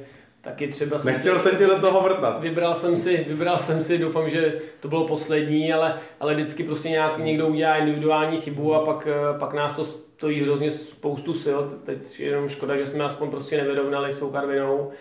taky 0.41 0.67
třeba 0.67 0.99
jsem 0.99 1.13
Nechtěl 1.13 1.39
si, 1.39 1.49
jsem 1.49 1.57
tě 1.57 1.67
do 1.67 1.79
toho 1.79 2.01
vrtat. 2.01 2.41
Vybral 2.41 2.75
jsem 2.75 2.97
si, 2.97 3.25
vybral 3.27 3.57
jsem 3.57 3.81
si, 3.81 3.97
doufám, 3.97 4.29
že 4.29 4.53
to 4.79 4.87
bylo 4.87 5.07
poslední, 5.07 5.73
ale, 5.73 5.93
ale 6.19 6.33
vždycky 6.33 6.63
prostě 6.63 6.89
nějak 6.89 7.17
někdo 7.17 7.47
udělá 7.47 7.75
individuální 7.75 8.37
chybu 8.37 8.75
a 8.75 8.85
pak, 8.85 9.07
eh, 9.07 9.39
pak 9.39 9.53
nás 9.53 9.75
to 9.75 10.10
stojí 10.21 10.41
hrozně 10.41 10.71
spoustu 10.71 11.33
sil. 11.43 11.59
Teď 11.85 12.19
je 12.19 12.27
jenom 12.27 12.49
škoda, 12.49 12.77
že 12.77 12.85
jsme 12.85 13.03
aspoň 13.03 13.29
prostě 13.29 13.57
nevyrovnali 13.57 14.13
svou 14.13 14.29
Karvinou. 14.29 14.91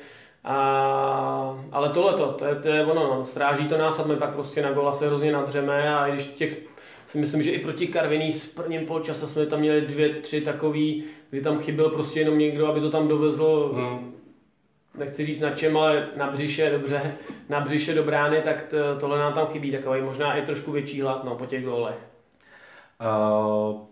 A, 0.44 1.58
ale 1.72 1.88
tohle 1.88 2.12
to, 2.12 2.26
to 2.32 2.44
je, 2.44 2.54
to 2.54 2.68
je 2.68 2.86
ono, 2.86 3.14
no. 3.14 3.24
stráží 3.24 3.68
to 3.68 3.78
nás 3.78 3.98
a 3.98 4.06
my 4.06 4.16
pak 4.16 4.34
prostě 4.34 4.62
na 4.62 4.72
gola 4.72 4.92
se 4.92 5.06
hrozně 5.06 5.32
nadřeme 5.32 5.94
a 5.94 6.08
když 6.08 6.24
těch 6.24 6.62
si 7.06 7.18
myslím, 7.18 7.42
že 7.42 7.50
i 7.50 7.58
proti 7.58 7.86
Karviní 7.86 8.32
v 8.32 8.48
prvním 8.48 8.86
polčase 8.86 9.28
jsme 9.28 9.46
tam 9.46 9.60
měli 9.60 9.80
dvě, 9.80 10.08
tři 10.08 10.40
takový, 10.40 11.04
kdy 11.30 11.40
tam 11.40 11.58
chyběl 11.58 11.88
prostě 11.88 12.20
jenom 12.20 12.38
někdo, 12.38 12.66
aby 12.66 12.80
to 12.80 12.90
tam 12.90 13.08
dovezl, 13.08 13.72
hmm. 13.74 14.14
nechci 14.98 15.26
říct 15.26 15.40
na 15.40 15.50
čem, 15.50 15.76
ale 15.76 16.08
na 16.16 16.30
břiše, 16.30 16.70
dobře, 16.70 17.16
na 17.48 17.60
břiše 17.60 17.94
do 17.94 18.02
brány, 18.02 18.42
tak 18.44 18.62
to, 18.62 18.76
tohle 19.00 19.18
nám 19.18 19.32
tam 19.32 19.46
chybí, 19.46 19.72
takový 19.72 20.02
možná 20.02 20.36
i 20.36 20.42
trošku 20.42 20.72
větší 20.72 21.00
hlad 21.00 21.24
no, 21.24 21.36
po 21.36 21.46
těch 21.46 21.64
gólech. 21.64 21.98
Uh, 23.00 23.89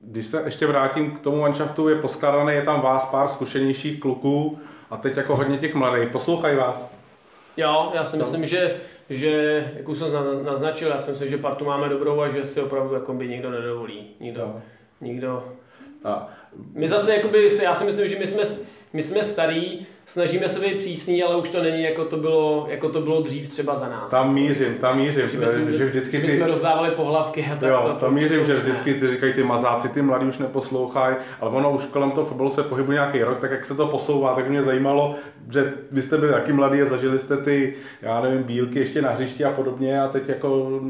když 0.00 0.26
se 0.26 0.42
ještě 0.44 0.66
vrátím 0.66 1.10
k 1.10 1.20
tomu 1.20 1.40
manšaftu, 1.40 1.88
je 1.88 2.00
poskládaný, 2.00 2.54
je 2.54 2.62
tam 2.62 2.80
vás 2.80 3.04
pár 3.04 3.28
zkušenějších 3.28 4.00
kluků 4.00 4.58
a 4.90 4.96
teď 4.96 5.16
jako 5.16 5.36
hodně 5.36 5.58
těch 5.58 5.74
mladých. 5.74 6.08
Poslouchají 6.08 6.56
vás? 6.56 6.94
Jo, 7.56 7.90
já 7.94 8.04
si 8.04 8.16
myslím, 8.16 8.46
že, 8.46 8.76
že 9.10 9.72
jak 9.76 9.88
už 9.88 9.98
jsem 9.98 10.10
naznačil, 10.44 10.88
já 10.88 10.98
si 10.98 11.10
myslím, 11.10 11.28
že 11.28 11.38
partu 11.38 11.64
máme 11.64 11.88
dobrou 11.88 12.20
a 12.20 12.28
že 12.28 12.44
si 12.44 12.60
opravdu 12.60 12.94
jako 12.94 13.14
by 13.14 13.28
nikdo 13.28 13.50
nedovolí. 13.50 14.06
Nikdo, 14.20 14.40
no. 14.40 14.62
nikdo. 15.00 15.52
A. 16.04 16.28
My 16.74 16.88
zase, 16.88 17.14
jakoby, 17.14 17.48
já 17.62 17.74
si 17.74 17.84
myslím, 17.84 18.08
že 18.08 18.18
my 18.18 18.26
jsme, 18.26 18.42
my 18.92 19.02
jsme 19.02 19.22
starý, 19.22 19.86
snažíme 20.06 20.48
se 20.48 20.60
být 20.60 20.78
přísný, 20.78 21.22
ale 21.22 21.36
už 21.36 21.48
to 21.48 21.62
není 21.62 21.82
jako 21.82 22.04
to 22.04 22.16
bylo, 22.16 22.66
jako 22.70 22.88
to 22.88 23.00
bylo 23.00 23.22
dřív 23.22 23.48
třeba 23.48 23.74
za 23.74 23.88
nás. 23.88 24.10
Tam 24.10 24.34
mířím, 24.34 24.74
tam 24.74 24.98
mířím, 24.98 25.28
že, 25.28 25.48
jsme, 25.48 25.72
že 25.72 25.84
vždycky 25.84 26.20
ty... 26.20 26.26
My 26.26 26.32
jsme 26.32 26.46
rozdávali 26.46 26.90
pohlavky 26.90 27.46
a 27.52 27.56
tak. 27.56 27.70
Jo, 27.70 27.82
to, 27.86 27.94
tam 27.94 28.14
mířím, 28.14 28.46
že 28.46 28.54
vždycky 28.54 28.94
ty 28.94 29.08
říkají 29.08 29.32
ty 29.32 29.42
mazáci, 29.42 29.88
ty 29.88 30.02
mladí 30.02 30.26
už 30.26 30.38
neposlouchají, 30.38 31.16
ale 31.40 31.50
ono 31.50 31.72
už 31.72 31.84
kolem 31.84 32.10
toho 32.10 32.26
fotbalu 32.26 32.50
se 32.50 32.62
pohybuje 32.62 32.94
nějaký 32.94 33.22
rok, 33.22 33.40
tak 33.40 33.50
jak 33.50 33.64
se 33.64 33.74
to 33.74 33.86
posouvá, 33.86 34.34
tak 34.34 34.48
mě 34.48 34.62
zajímalo, 34.62 35.14
že 35.50 35.72
vy 35.90 36.02
jste 36.02 36.18
byli 36.18 36.32
taky 36.32 36.52
mladí 36.52 36.82
a 36.82 36.86
zažili 36.86 37.18
jste 37.18 37.36
ty, 37.36 37.74
já 38.02 38.20
nevím, 38.20 38.42
bílky 38.42 38.78
ještě 38.78 39.02
na 39.02 39.10
hřišti 39.10 39.44
a 39.44 39.50
podobně 39.50 40.00
a 40.00 40.08
teď 40.08 40.28
jako 40.28 40.80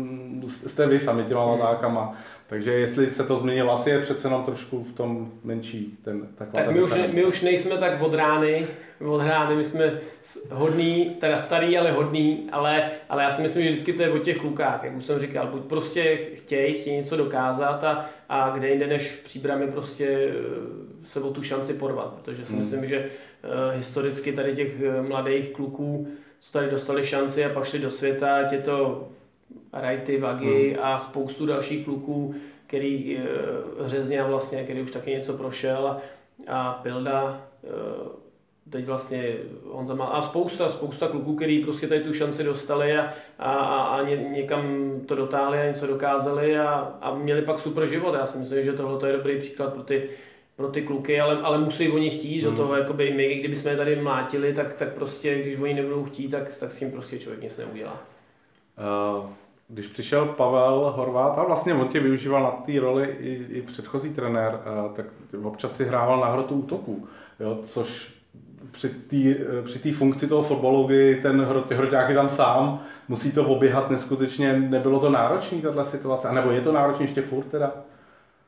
jste 0.48 0.86
vy 0.86 1.00
sami 1.00 1.24
těma 1.24 1.44
hmm. 1.44 2.14
Takže 2.48 2.72
jestli 2.72 3.10
se 3.10 3.24
to 3.24 3.36
změnilo, 3.36 3.72
asi 3.72 3.90
je 3.90 4.00
přece 4.00 4.28
jenom 4.28 4.44
trošku 4.44 4.84
v 4.84 4.92
tom 4.92 5.32
menší 5.44 5.98
ten 6.04 6.26
taková 6.34 6.64
Tak 6.64 6.74
my 6.74 6.82
už, 6.82 6.92
my 7.12 7.24
už 7.24 7.42
nejsme 7.42 7.78
tak 7.78 8.02
od 8.02 8.14
rány, 8.14 8.66
od 9.06 9.22
rány, 9.22 9.56
my 9.56 9.64
jsme 9.64 10.00
hodný, 10.50 11.16
teda 11.20 11.38
starý, 11.38 11.78
ale 11.78 11.92
hodný, 11.92 12.48
ale, 12.52 12.90
ale 13.08 13.22
já 13.22 13.30
si 13.30 13.42
myslím, 13.42 13.62
že 13.62 13.70
vždycky 13.70 13.92
to 13.92 14.02
je 14.02 14.10
o 14.10 14.18
těch 14.18 14.36
klukách, 14.36 14.84
jak 14.84 14.96
už 14.96 15.04
jsem 15.04 15.20
říkal, 15.20 15.46
buď 15.46 15.62
prostě 15.62 16.16
chtějí, 16.16 16.74
chtějí 16.74 16.96
něco 16.96 17.16
dokázat 17.16 17.84
a, 17.84 18.10
a 18.28 18.50
kde 18.50 18.68
jinde 18.68 18.86
než 18.86 19.10
v 19.10 19.24
příbrami 19.24 19.66
prostě 19.66 20.06
eh, 20.08 21.06
se 21.06 21.20
o 21.20 21.30
tu 21.30 21.42
šanci 21.42 21.74
porvat, 21.74 22.14
protože 22.14 22.46
si 22.46 22.52
hmm. 22.52 22.60
myslím, 22.60 22.86
že 22.86 22.98
uh, 23.44 23.76
historicky 23.76 24.32
tady 24.32 24.56
těch 24.56 24.80
eh, 24.80 25.02
mladých 25.02 25.50
kluků, 25.50 26.08
co 26.40 26.52
tady 26.52 26.70
dostali 26.70 27.06
šanci 27.06 27.44
a 27.44 27.48
pak 27.48 27.64
šli 27.64 27.78
do 27.78 27.90
světa, 27.90 28.36
ať 28.36 28.52
je 28.52 28.58
to 28.58 29.08
Rajty, 29.80 30.20
Vagy 30.20 30.44
hmm. 30.44 30.76
a 30.82 30.98
spoustu 30.98 31.46
dalších 31.46 31.84
kluků, 31.84 32.34
který 32.66 33.16
uh, 33.16 33.86
Řezně 33.86 34.22
vlastně, 34.22 34.64
který 34.64 34.82
už 34.82 34.90
taky 34.90 35.10
něco 35.10 35.32
prošel 35.32 35.96
a, 36.48 36.80
Pilda, 36.82 37.40
uh, 37.62 38.08
teď 38.70 38.84
vlastně 38.84 39.34
Honza 39.70 39.94
má, 39.94 40.04
a 40.04 40.22
spousta, 40.22 40.68
spousta 40.68 41.08
kluků, 41.08 41.36
který 41.36 41.64
prostě 41.64 41.88
tady 41.88 42.00
tu 42.00 42.12
šanci 42.12 42.44
dostali 42.44 42.98
a, 42.98 43.12
a, 43.38 43.52
a 43.84 44.02
ně, 44.02 44.16
někam 44.16 44.92
to 45.06 45.14
dotáhli 45.14 45.58
a 45.58 45.66
něco 45.66 45.86
dokázali 45.86 46.58
a, 46.58 46.98
a 47.00 47.14
měli 47.14 47.42
pak 47.42 47.60
super 47.60 47.86
život. 47.86 48.14
Já 48.14 48.26
si 48.26 48.38
myslím, 48.38 48.64
že 48.64 48.72
tohle 48.72 49.08
je 49.08 49.16
dobrý 49.16 49.38
příklad 49.38 49.74
pro 49.74 49.82
ty, 49.82 50.10
pro 50.56 50.68
ty 50.68 50.82
kluky, 50.82 51.20
ale, 51.20 51.38
ale 51.42 51.58
musí 51.58 51.88
oni 51.88 52.10
chtít 52.10 52.42
hmm. 52.42 52.50
do 52.50 52.62
toho, 52.62 52.76
jakoby 52.76 53.10
my, 53.10 53.34
kdyby 53.34 53.56
jsme 53.56 53.70
je 53.70 53.76
tady 53.76 53.96
mlátili, 53.96 54.52
tak, 54.52 54.72
tak 54.72 54.92
prostě, 54.92 55.38
když 55.38 55.58
oni 55.58 55.74
nebudou 55.74 56.04
chtít, 56.04 56.28
tak, 56.28 56.58
tak 56.58 56.70
s 56.70 56.78
tím 56.78 56.90
prostě 56.90 57.18
člověk 57.18 57.42
nic 57.42 57.56
neudělá. 57.56 58.02
Uh, 59.18 59.26
když 59.68 59.86
přišel 59.86 60.26
Pavel 60.26 60.92
Horvát, 60.96 61.38
a 61.38 61.44
vlastně 61.44 61.74
on 61.74 61.88
tě 61.88 62.00
využíval 62.00 62.42
na 62.42 62.50
té 62.50 62.80
roli 62.80 63.16
i, 63.20 63.46
i 63.50 63.62
předchozí 63.62 64.14
trenér, 64.14 64.60
uh, 64.86 64.96
tak 64.96 65.06
občas 65.42 65.76
si 65.76 65.84
hrával 65.84 66.20
na 66.20 66.26
hrotu 66.26 66.54
útoku, 66.54 67.08
jo, 67.40 67.58
což 67.64 68.16
při 68.70 68.88
té 68.88 69.44
při 69.64 69.78
tý 69.78 69.92
funkci 69.92 70.28
toho 70.28 70.42
fotbalu, 70.42 70.86
kdy 70.86 71.20
ten 71.22 71.40
hroťák 71.70 72.08
je 72.08 72.14
tam 72.14 72.28
sám, 72.28 72.82
musí 73.08 73.32
to 73.32 73.44
oběhat 73.44 73.90
neskutečně, 73.90 74.52
nebylo 74.52 75.00
to 75.00 75.10
náročné 75.10 75.62
tato 75.62 75.86
situace? 75.86 76.32
Nebo 76.32 76.50
je 76.50 76.60
to 76.60 76.72
náročné 76.72 77.04
ještě 77.04 77.22
furt 77.22 77.44
teda? 77.44 77.72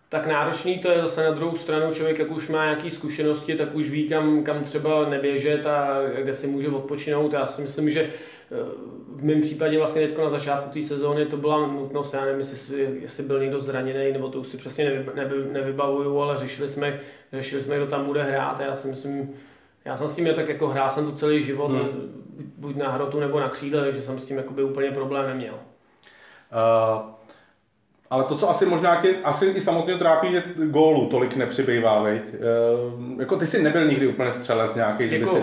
Tak 0.09 0.27
náročný 0.27 0.79
to 0.79 0.91
je 0.91 1.03
zase 1.03 1.25
na 1.25 1.31
druhou 1.31 1.57
stranu, 1.57 1.95
člověk 1.95 2.19
jak 2.19 2.31
už 2.31 2.49
má 2.49 2.65
nějaké 2.65 2.91
zkušenosti, 2.91 3.57
tak 3.57 3.75
už 3.75 3.91
ví, 3.91 4.09
kam, 4.09 4.43
kam 4.43 4.65
třeba 4.65 5.09
neběžet 5.09 5.67
a 5.67 6.01
kde 6.23 6.35
si 6.35 6.47
může 6.47 6.69
odpočinout. 6.69 7.33
Já 7.33 7.47
si 7.47 7.63
myslím, 7.63 7.91
že 7.91 8.01
eh, 8.01 8.57
v 9.19 9.25
mém 9.25 9.41
případě 9.41 9.79
vlastně 9.79 10.07
teď 10.07 10.19
na 10.19 10.31
začátku 10.31 10.71
té 10.71 10.83
sezóny 10.83 11.27
to 11.27 11.37
byla 11.37 11.67
nutnost, 11.67 12.15
já 12.15 12.25
nevím, 12.25 12.39
jestli, 12.39 12.99
jestli 13.01 13.23
byl 13.23 13.41
někdo 13.41 13.61
zraněný, 13.61 14.13
nebo 14.13 14.29
to 14.29 14.41
už 14.41 14.49
si 14.49 14.57
přesně 14.57 14.85
nevy, 14.85 15.11
nevy, 15.15 15.53
nevybavuju, 15.53 16.21
ale 16.21 16.37
řešili 16.37 16.69
jsme, 16.69 17.01
řešili 17.33 17.63
jsme, 17.63 17.77
kdo 17.77 17.87
tam 17.87 18.05
bude 18.05 18.23
hrát 18.23 18.61
a 18.61 18.63
já 18.63 18.77
si 18.77 18.89
myslím, 18.89 19.31
já 19.85 19.97
jsem 19.97 20.09
s 20.09 20.17
tím 20.17 20.29
tak 20.35 20.49
jako 20.49 20.69
hrál 20.69 20.91
jsem 20.91 21.05
tu 21.05 21.13
celý 21.13 21.43
život, 21.43 21.71
hmm. 21.71 21.89
buď 22.57 22.77
na 22.77 22.91
hrotu 22.91 23.21
nebo 23.21 23.41
na 23.41 23.49
křídle, 23.49 23.83
takže 23.83 24.03
jsem 24.03 24.19
s 24.19 24.25
tím 24.25 24.37
jakoby 24.37 24.63
úplně 24.63 24.91
problém 24.91 25.27
neměl. 25.27 25.55
Uh, 25.55 27.11
ale 28.11 28.25
to, 28.25 28.37
co 28.37 28.51
asi 28.51 28.67
možná 28.67 29.01
tě, 29.01 29.17
asi 29.25 29.47
i 29.47 29.61
samotně 29.61 29.99
trápí, 29.99 30.33
že 30.33 30.43
gólu 30.57 31.07
tolik 31.07 31.37
nepřibývá, 31.37 32.03
veď? 32.03 32.23
Uh, 32.23 33.21
jako 33.21 33.37
ty 33.37 33.47
jsi 33.47 33.63
nebyl 33.63 33.85
nikdy 33.85 34.07
úplně 34.07 34.33
střelec 34.33 34.75
nějaký, 34.75 35.09
že 35.09 35.19
by 35.19 35.27
si... 35.27 35.43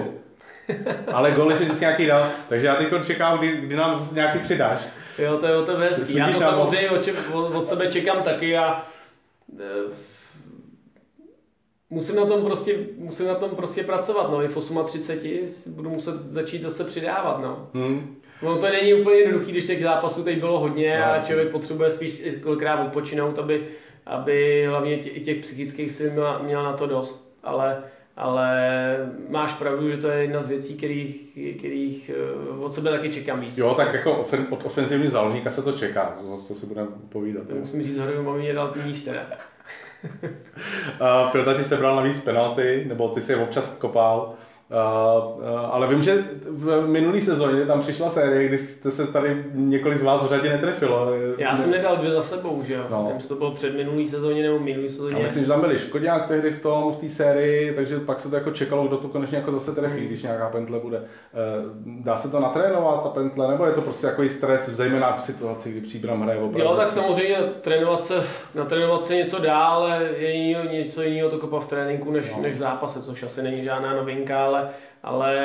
Ale 1.13 1.31
góly 1.31 1.55
si 1.55 1.63
vždycky 1.63 1.85
nějaký 1.85 2.05
dal, 2.05 2.29
takže 2.49 2.67
já 2.67 2.75
teď 2.75 2.87
čekám, 3.05 3.37
kdy, 3.37 3.57
kdy 3.57 3.75
nám 3.75 3.99
zase 3.99 4.15
nějaký 4.15 4.39
přidáš. 4.39 4.81
Jo, 5.17 5.37
to 5.37 5.45
je 5.45 5.57
o 5.57 5.65
to 5.65 5.77
hezký. 5.77 6.15
Já 6.15 6.31
to 6.31 6.39
samozřejmě 6.39 6.89
od, 6.89 7.07
od, 7.33 7.67
sebe 7.67 7.87
čekám 7.87 8.23
taky 8.23 8.57
a 8.57 8.85
uh, 9.47 9.59
musím 11.89 12.15
na 12.15 12.25
tom 12.25 12.45
prostě, 12.45 12.77
musím 12.97 13.27
na 13.27 13.35
tom 13.35 13.49
prostě 13.49 13.83
pracovat, 13.83 14.31
no, 14.31 14.43
i 14.43 14.47
v 14.47 14.83
38 14.85 15.73
budu 15.73 15.89
muset 15.89 16.25
začít 16.25 16.61
zase 16.61 16.83
přidávat, 16.83 17.41
no. 17.41 17.69
Hmm. 17.73 18.15
No 18.41 18.57
to 18.57 18.65
není 18.65 18.93
úplně 18.93 19.15
jednoduchý, 19.15 19.51
když 19.51 19.65
těch 19.65 19.83
zápasů 19.83 20.23
teď 20.23 20.39
bylo 20.39 20.59
hodně 20.59 20.99
no, 20.99 21.13
a 21.13 21.19
člověk 21.19 21.49
potřebuje 21.49 21.89
spíš 21.89 22.23
kolikrát 22.43 22.85
odpočinout, 22.85 23.39
aby, 23.39 23.67
aby 24.05 24.65
hlavně 24.69 24.97
těch, 24.97 25.25
těch 25.25 25.37
psychických 25.37 25.91
sil 25.97 26.09
měl, 26.11 26.39
měl 26.43 26.63
na 26.63 26.73
to 26.73 26.87
dost, 26.87 27.31
ale 27.43 27.83
ale 28.17 28.57
máš 29.29 29.53
pravdu, 29.53 29.89
že 29.89 29.97
to 29.97 30.07
je 30.07 30.21
jedna 30.21 30.43
z 30.43 30.47
věcí, 30.47 30.77
kterých, 30.77 31.39
kterých 31.57 32.09
eh, 32.09 32.59
od 32.59 32.73
sebe 32.73 32.91
taky 32.91 33.09
čekám 33.09 33.39
víc. 33.39 33.57
Jo, 33.57 33.73
tak 33.73 33.93
jako 33.93 34.17
ofen, 34.17 34.47
od 34.49 34.65
ofenzivního 34.65 35.11
záložníka 35.11 35.49
se 35.49 35.61
to 35.61 35.71
čeká, 35.71 36.17
to, 36.21 36.37
to 36.47 36.55
si 36.55 36.65
budeme 36.65 36.87
povídat. 37.09 37.47
To 37.47 37.55
musím 37.55 37.83
říct, 37.83 37.95
že 37.95 38.21
mám 38.21 38.37
mě 38.37 38.53
dal 38.53 38.73
níž 38.85 39.03
teda. 39.03 39.21
Pilta 41.31 41.53
ti 41.53 41.63
sebral 41.63 41.95
navíc 41.95 42.19
penalty, 42.19 42.85
nebo 42.87 43.09
ty 43.09 43.21
si 43.21 43.31
je 43.31 43.35
občas 43.35 43.69
kopal. 43.77 44.33
Uh, 44.69 45.37
uh, 45.37 45.75
ale 45.75 45.87
vím, 45.87 46.01
že 46.01 46.23
v 46.49 46.87
minulý 46.87 47.21
sezóně 47.21 47.65
tam 47.65 47.81
přišla 47.81 48.09
série, 48.09 48.47
kdy 48.47 48.57
jste 48.57 48.91
se 48.91 49.07
tady 49.07 49.45
několik 49.53 49.97
z 49.97 50.03
vás 50.03 50.23
v 50.23 50.29
řadě 50.29 50.49
netrefilo. 50.49 51.07
Já 51.37 51.51
ne... 51.51 51.57
jsem 51.57 51.71
nedal 51.71 51.97
dvě 51.97 52.11
za 52.11 52.23
sebou, 52.23 52.63
že 52.63 52.73
jo? 52.73 52.83
No. 52.89 52.97
Nevím, 52.97 53.15
jestli 53.15 53.29
to 53.29 53.35
bylo 53.35 53.51
před 53.51 53.75
minulý 53.75 54.07
sezóně 54.07 54.43
nebo 54.43 54.59
minulý 54.59 54.89
sezóně. 54.89 55.15
A 55.15 55.19
myslím, 55.19 55.43
že 55.43 55.49
tam 55.49 55.61
byli 55.61 55.79
Škodňák 55.79 56.27
tehdy 56.27 56.51
v 56.51 56.61
tom, 56.61 56.93
v 56.93 56.97
té 56.97 57.09
sérii, 57.09 57.73
takže 57.75 57.99
pak 57.99 58.19
se 58.19 58.29
to 58.29 58.35
jako 58.35 58.51
čekalo, 58.51 58.87
kdo 58.87 58.97
to 58.97 59.07
konečně 59.07 59.37
jako 59.37 59.51
zase 59.51 59.75
trefí, 59.75 60.01
mm. 60.01 60.07
když 60.07 60.23
nějaká 60.23 60.49
pentle 60.49 60.79
bude. 60.79 60.97
Uh, 60.97 61.03
dá 62.03 62.17
se 62.17 62.31
to 62.31 62.39
natrénovat, 62.39 63.03
ta 63.03 63.09
pentle, 63.09 63.47
nebo 63.47 63.65
je 63.65 63.73
to 63.73 63.81
prostě 63.81 64.07
jako 64.07 64.29
stres, 64.29 64.69
zejména 64.69 65.17
v 65.17 65.25
situaci, 65.25 65.71
kdy 65.71 65.81
příbram 65.81 66.21
hraje 66.21 66.39
opravdu? 66.39 66.59
Jo, 66.59 66.75
tak 66.75 66.91
samozřejmě 66.91 67.37
trénovat 67.61 68.01
se, 68.01 68.23
natrénovat 68.55 69.03
se 69.03 69.15
něco 69.15 69.39
dál, 69.39 69.83
ale 69.83 70.09
je 70.17 70.65
něco 70.71 71.01
jiného 71.01 71.29
to 71.29 71.37
kopa 71.37 71.59
v 71.59 71.65
tréninku 71.65 72.11
než, 72.11 72.31
no. 72.35 72.41
než 72.41 72.55
v 72.55 72.59
zápase, 72.59 73.01
což 73.01 73.23
asi 73.23 73.43
není 73.43 73.63
žádná 73.63 73.93
novinka, 73.93 74.45
ale, 74.45 74.54
ale 75.03 75.37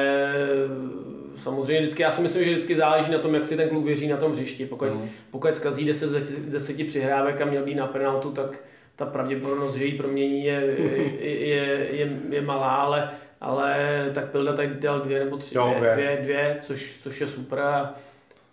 samozřejmě 1.37 1.81
vždycky, 1.81 2.03
já 2.03 2.11
si 2.11 2.23
myslím, 2.23 2.45
že 2.45 2.51
vždycky 2.51 2.75
záleží 2.75 3.13
na 3.13 3.19
tom, 3.19 3.35
jak 3.35 3.45
si 3.45 3.57
ten 3.57 3.69
kluk 3.69 3.85
věří 3.85 4.09
na 4.09 4.17
tom 4.17 4.33
hřišti. 4.33 4.67
Pokud, 4.67 4.89
mm. 4.89 5.09
pokud 5.31 5.55
zkazí 5.55 5.85
10 5.85 6.09
z 6.09 6.51
10 6.51 6.87
přihrávek 6.87 7.41
a 7.41 7.45
měl 7.45 7.65
být 7.65 7.75
na 7.75 7.87
penaltu, 7.87 8.31
tak 8.31 8.59
ta 8.97 9.07
pravděpodobnost, 9.07 9.75
že 9.75 9.85
ji 9.85 9.99
promění, 9.99 10.45
je, 10.45 10.77
je, 11.21 11.49
je, 11.49 11.89
je, 11.97 12.21
je 12.31 12.41
malá, 12.41 12.75
ale, 12.75 13.11
ale 13.41 13.77
tak 14.15 14.31
Pilda 14.31 14.53
tak 14.53 14.79
dal 14.79 15.01
dvě 15.01 15.25
nebo 15.25 15.37
tři, 15.37 15.57
jo, 15.57 15.75
dvě, 15.79 15.93
dvě, 15.95 16.19
dvě 16.23 16.59
což, 16.61 16.97
což 17.03 17.21
je 17.21 17.27
super 17.27 17.61
a 17.61 17.95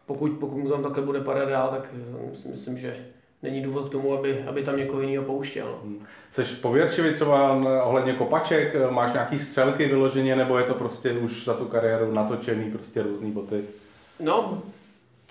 pokud, 0.05 0.31
pokud 0.39 0.57
mu 0.57 0.69
tam 0.69 0.83
takhle 0.83 1.03
bude 1.03 1.21
padat 1.21 1.49
dál, 1.49 1.69
tak 1.69 1.89
si 2.33 2.47
myslím, 2.47 2.77
že 2.77 2.95
není 3.43 3.61
důvod 3.61 3.89
k 3.89 3.91
tomu, 3.91 4.13
aby, 4.13 4.43
aby 4.47 4.63
tam 4.63 4.77
někoho 4.77 5.01
jiného 5.01 5.25
pouštěl. 5.25 5.79
Hmm. 5.83 6.05
Jsi 6.31 6.43
pověrčivý 6.43 7.13
třeba 7.13 7.53
ohledně 7.83 8.13
kopaček? 8.13 8.75
Máš 8.89 9.13
nějaký 9.13 9.39
střelky 9.39 9.85
vyloženě, 9.85 10.35
nebo 10.35 10.57
je 10.57 10.63
to 10.63 10.73
prostě 10.73 11.11
už 11.11 11.45
za 11.45 11.53
tu 11.53 11.65
kariéru 11.65 12.13
natočený 12.13 12.71
prostě 12.71 13.03
různý 13.03 13.31
boty? 13.31 13.63
No, 14.19 14.61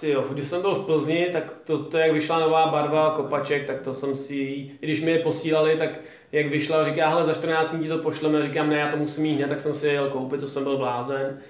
ty 0.01 0.11
jo, 0.11 0.25
když 0.33 0.49
jsem 0.49 0.61
byl 0.61 0.75
v 0.75 0.87
Plzni, 0.87 1.29
tak 1.33 1.55
to, 1.65 1.79
to, 1.85 1.99
jak 1.99 2.13
vyšla 2.13 2.41
nová 2.41 2.67
barva 2.67 3.11
kopaček, 3.11 3.67
tak 3.67 3.81
to 3.81 3.95
jsem 3.95 4.17
si, 4.17 4.35
i 4.35 4.79
když 4.81 5.01
mi 5.01 5.11
je 5.11 5.19
posílali, 5.19 5.77
tak 5.77 5.91
jak 6.33 6.47
vyšla, 6.47 6.85
říká, 6.85 7.09
hele, 7.09 7.25
za 7.25 7.35
14 7.35 7.75
dní 7.75 7.83
ti 7.83 7.89
to 7.89 7.99
pošleme, 7.99 8.43
říkám, 8.43 8.71
ne, 8.71 8.77
já 8.77 8.91
to 8.91 8.97
musím 8.97 9.25
jít 9.25 9.37
hned, 9.37 9.49
tak 9.49 9.61
jsem 9.61 9.75
si 9.75 9.87
je 9.87 9.93
jel 9.93 10.11
koupit, 10.11 10.41
to 10.41 10.49
jsem 10.49 10.65
byl 10.65 10.77
blázen. 10.77 11.41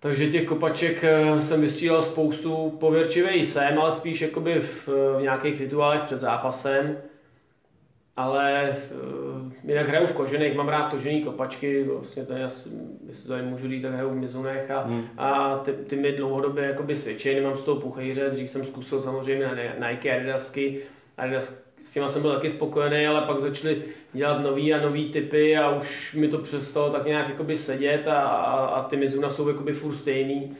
Takže 0.00 0.26
těch 0.26 0.46
kopaček 0.46 1.04
eh, 1.04 1.42
jsem 1.42 1.60
vystřílel 1.60 2.02
spoustu, 2.02 2.76
pověrčivý 2.80 3.46
jsem, 3.46 3.78
ale 3.78 3.92
spíš 3.92 4.20
jakoby 4.20 4.60
v, 4.60 4.88
v 4.88 5.22
nějakých 5.22 5.60
rituálech 5.60 6.02
před 6.02 6.20
zápasem. 6.20 6.96
Ale 8.16 8.76
uh, 8.90 9.52
jinak 9.64 9.88
hraju 9.88 10.06
v 10.06 10.12
kožených, 10.12 10.56
mám 10.56 10.68
rád 10.68 10.90
kožený 10.90 11.22
kopačky, 11.22 11.84
vlastně 11.84 12.24
to 12.24 12.32
je, 12.32 12.42
jestli 13.06 13.22
to 13.22 13.28
tady 13.28 13.42
můžu 13.42 13.68
říct, 13.68 13.82
tak 13.82 13.92
hraju 13.92 14.10
v 14.10 14.14
mizunech 14.14 14.70
a, 14.70 14.80
hmm. 14.80 15.04
a 15.18 15.56
ty, 15.58 15.72
ty 15.72 15.96
mi 15.96 16.12
dlouhodobě 16.12 16.64
jakoby 16.64 16.96
svědčí, 16.96 17.34
nemám 17.34 17.56
z 17.56 17.62
toho 17.62 17.80
puchejře, 17.80 18.30
dřív 18.30 18.50
jsem 18.50 18.64
zkusil 18.64 19.00
samozřejmě 19.00 19.46
na 19.78 19.90
Nike 19.90 20.16
Adidasky, 20.16 20.80
Adidas 21.16 21.67
s 21.84 21.92
těma 21.92 22.08
jsem 22.08 22.22
byl 22.22 22.34
taky 22.34 22.50
spokojený, 22.50 23.06
ale 23.06 23.20
pak 23.20 23.40
začali 23.40 23.82
dělat 24.12 24.42
nový 24.42 24.74
a 24.74 24.80
nový 24.80 25.12
typy 25.12 25.56
a 25.56 25.70
už 25.70 26.14
mi 26.14 26.28
to 26.28 26.38
přestalo 26.38 26.90
tak 26.90 27.06
nějak 27.06 27.28
jakoby 27.28 27.56
sedět 27.56 28.08
a, 28.08 28.20
a, 28.20 28.66
a 28.66 28.82
ty 28.82 28.96
Mizuna 28.96 29.30
jsou 29.30 29.48
jakoby 29.48 29.72
furt 29.72 29.94
stejný 29.94 30.56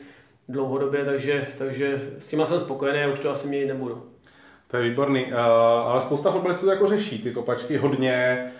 dlouhodobě, 0.49 1.05
takže, 1.05 1.47
takže 1.57 2.01
s 2.19 2.27
těma 2.27 2.45
jsem 2.45 2.59
spokojený 2.59 2.99
a 2.99 3.11
už 3.11 3.19
to 3.19 3.29
asi 3.29 3.47
měnit 3.47 3.67
nebudu. 3.67 4.03
To 4.67 4.77
je 4.77 4.89
výborný, 4.89 5.25
uh, 5.25 5.39
ale 5.39 6.01
spousta 6.01 6.31
fotbalistů 6.31 6.67
jako 6.67 6.87
řeší 6.87 7.23
ty 7.23 7.31
kopačky 7.31 7.77
hodně, 7.77 8.51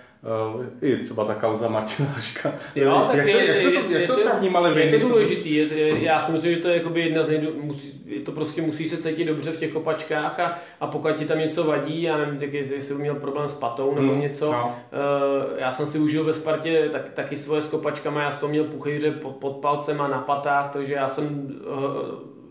I 0.82 0.97
třeba 0.97 1.25
ta 1.25 1.36
kauza 1.36 1.67
Martina 1.67 2.10
Haška. 2.10 2.53
Jo, 2.75 3.05
tak 3.08 3.17
jak, 3.17 3.27
je, 3.27 3.34
se, 3.34 3.63
jak, 3.63 3.73
je, 3.73 3.82
to, 3.82 3.93
jak 3.93 4.08
to 4.08 4.15
třeba 4.15 4.36
vnímali 4.36 4.82
Je 4.82 4.99
to 4.99 5.08
důležitý, 5.08 5.55
je, 5.55 5.73
je, 5.73 6.03
já 6.03 6.19
si 6.19 6.32
myslím, 6.32 6.55
že 6.55 6.62
to 6.62 6.67
je 6.67 6.77
jakoby 6.77 7.01
jedna 7.01 7.23
z 7.23 7.29
nejdu, 7.29 7.53
musí, 7.62 7.91
to 8.25 8.32
prostě 8.32 8.62
musí 8.62 8.89
se 8.89 8.97
cítit 8.97 9.25
dobře 9.25 9.51
v 9.51 9.58
těch 9.58 9.73
kopačkách 9.73 10.39
a, 10.39 10.60
a 10.79 10.88
pokud 10.88 11.13
ti 11.13 11.25
tam 11.25 11.39
něco 11.39 11.63
vadí, 11.63 12.01
já 12.01 12.17
nevím, 12.17 12.39
tak 12.39 12.53
jestli 12.53 12.95
měl 12.95 13.15
problém 13.15 13.49
s 13.49 13.55
patou 13.55 13.95
nebo 13.95 14.12
hmm, 14.12 14.21
něco, 14.21 14.51
no. 14.51 14.75
uh, 14.91 15.60
já 15.60 15.71
jsem 15.71 15.88
si 15.88 15.99
užil 15.99 16.23
ve 16.23 16.34
Spartě 16.34 16.89
tak, 16.91 17.13
taky 17.13 17.38
svoje 17.38 17.62
s 17.62 17.67
kopačkama, 17.67 18.21
já 18.21 18.32
jsem 18.32 18.39
to 18.39 18.47
měl 18.47 18.63
puchejře 18.63 19.12
pod, 19.12 19.36
pod 19.36 19.51
palcem 19.58 20.01
a 20.01 20.08
na 20.08 20.19
patách, 20.19 20.69
takže 20.73 20.93
já 20.93 21.08
jsem 21.08 21.25
uh, 21.25 21.84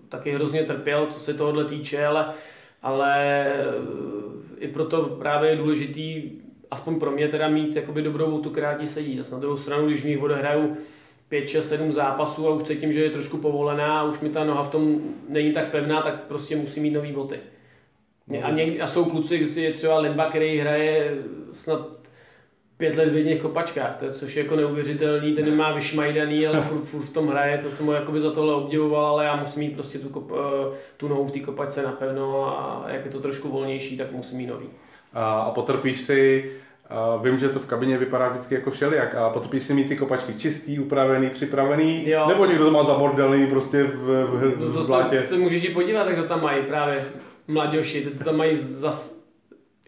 taky 0.08 0.30
hrozně 0.30 0.62
trpěl, 0.62 1.06
co 1.06 1.20
se 1.20 1.34
tohohle 1.34 1.64
týče, 1.64 2.06
ale, 2.06 2.26
ale 2.82 3.46
uh, 3.78 4.32
i 4.58 4.68
proto 4.68 5.02
právě 5.02 5.50
je 5.50 5.56
důležitý 5.56 6.30
aspoň 6.70 7.00
pro 7.00 7.10
mě 7.10 7.28
teda 7.28 7.48
mít 7.48 7.76
jakoby 7.76 8.02
dobrou 8.02 8.30
botu, 8.30 8.50
která 8.50 8.74
ti 8.74 8.86
sedí. 8.86 9.18
Zase 9.18 9.34
na 9.34 9.40
druhou 9.40 9.56
stranu, 9.56 9.86
když 9.86 10.02
v 10.02 10.06
ní 10.06 10.16
odehraju 10.16 10.76
5, 11.28 11.48
6, 11.48 11.68
7 11.68 11.92
zápasů 11.92 12.48
a 12.48 12.54
už 12.54 12.62
cítím, 12.62 12.92
že 12.92 13.04
je 13.04 13.10
trošku 13.10 13.38
povolená 13.38 14.00
a 14.00 14.04
už 14.04 14.20
mi 14.20 14.28
ta 14.28 14.44
noha 14.44 14.64
v 14.64 14.70
tom 14.70 15.00
není 15.28 15.52
tak 15.52 15.70
pevná, 15.70 16.02
tak 16.02 16.22
prostě 16.22 16.56
musí 16.56 16.80
mít 16.80 16.90
nový 16.90 17.12
boty. 17.12 17.38
A, 18.42 18.50
někdy, 18.50 18.80
a 18.80 18.86
jsou 18.86 19.04
kluci, 19.04 19.38
když 19.38 19.56
je 19.56 19.72
třeba 19.72 19.98
Limba, 19.98 20.28
který 20.28 20.58
hraje 20.58 21.18
snad 21.52 21.88
pět 22.76 22.96
let 22.96 23.08
v 23.08 23.16
jedných 23.16 23.42
kopačkách, 23.42 23.96
to, 23.96 24.12
což 24.12 24.36
je 24.36 24.42
jako 24.42 24.56
neuvěřitelný, 24.56 25.34
ten 25.34 25.56
má 25.56 25.72
vyšmajdaný, 25.72 26.46
ale 26.46 26.62
furt, 26.62 26.84
furt, 26.84 27.02
v 27.02 27.12
tom 27.12 27.28
hraje, 27.28 27.58
to 27.58 27.70
jsem 27.70 27.86
mu 27.86 27.92
jakoby 27.92 28.20
za 28.20 28.30
tohle 28.30 28.54
obdivoval, 28.54 29.06
ale 29.06 29.24
já 29.24 29.36
musím 29.36 29.60
mít 29.60 29.74
prostě 29.74 29.98
tu, 29.98 30.08
kop, 30.08 30.32
eh, 30.32 30.76
tu 30.96 31.08
nohu 31.08 31.26
v 31.26 31.30
té 31.30 31.40
kopačce 31.40 31.82
napevno 31.82 32.58
a 32.58 32.84
jak 32.88 33.04
je 33.04 33.10
to 33.10 33.20
trošku 33.20 33.48
volnější, 33.48 33.96
tak 33.96 34.12
musím 34.12 34.38
mít 34.38 34.46
nový 34.46 34.68
a, 35.14 35.40
a 35.40 35.50
potrpíš 35.50 36.00
si 36.00 36.50
a 36.90 37.16
vím, 37.16 37.38
že 37.38 37.48
to 37.48 37.58
v 37.58 37.66
kabině 37.66 37.98
vypadá 37.98 38.28
vždycky 38.28 38.54
jako 38.54 38.70
všelijak 38.70 39.14
a 39.14 39.30
potrpíš 39.30 39.62
si 39.62 39.74
mít 39.74 39.88
ty 39.88 39.96
kopačky 39.96 40.34
čistý, 40.34 40.78
upravený, 40.78 41.30
připravený, 41.30 42.08
jo. 42.08 42.28
nebo 42.28 42.46
někdo 42.46 42.64
to 42.64 42.70
má 42.70 42.82
zabordelný 42.82 43.46
prostě 43.46 43.82
v, 43.82 43.96
v, 43.96 44.54
v, 44.54 44.60
no 44.60 44.72
to 44.72 44.84
se, 44.84 45.20
se 45.20 45.36
můžeš 45.36 45.64
i 45.64 45.68
podívat, 45.68 46.08
jak 46.08 46.16
to 46.16 46.24
tam 46.24 46.42
mají 46.42 46.62
právě 46.62 47.04
mladěši, 47.48 48.02
to 48.04 48.24
tam 48.24 48.36
mají 48.36 48.56
zas 48.56 49.24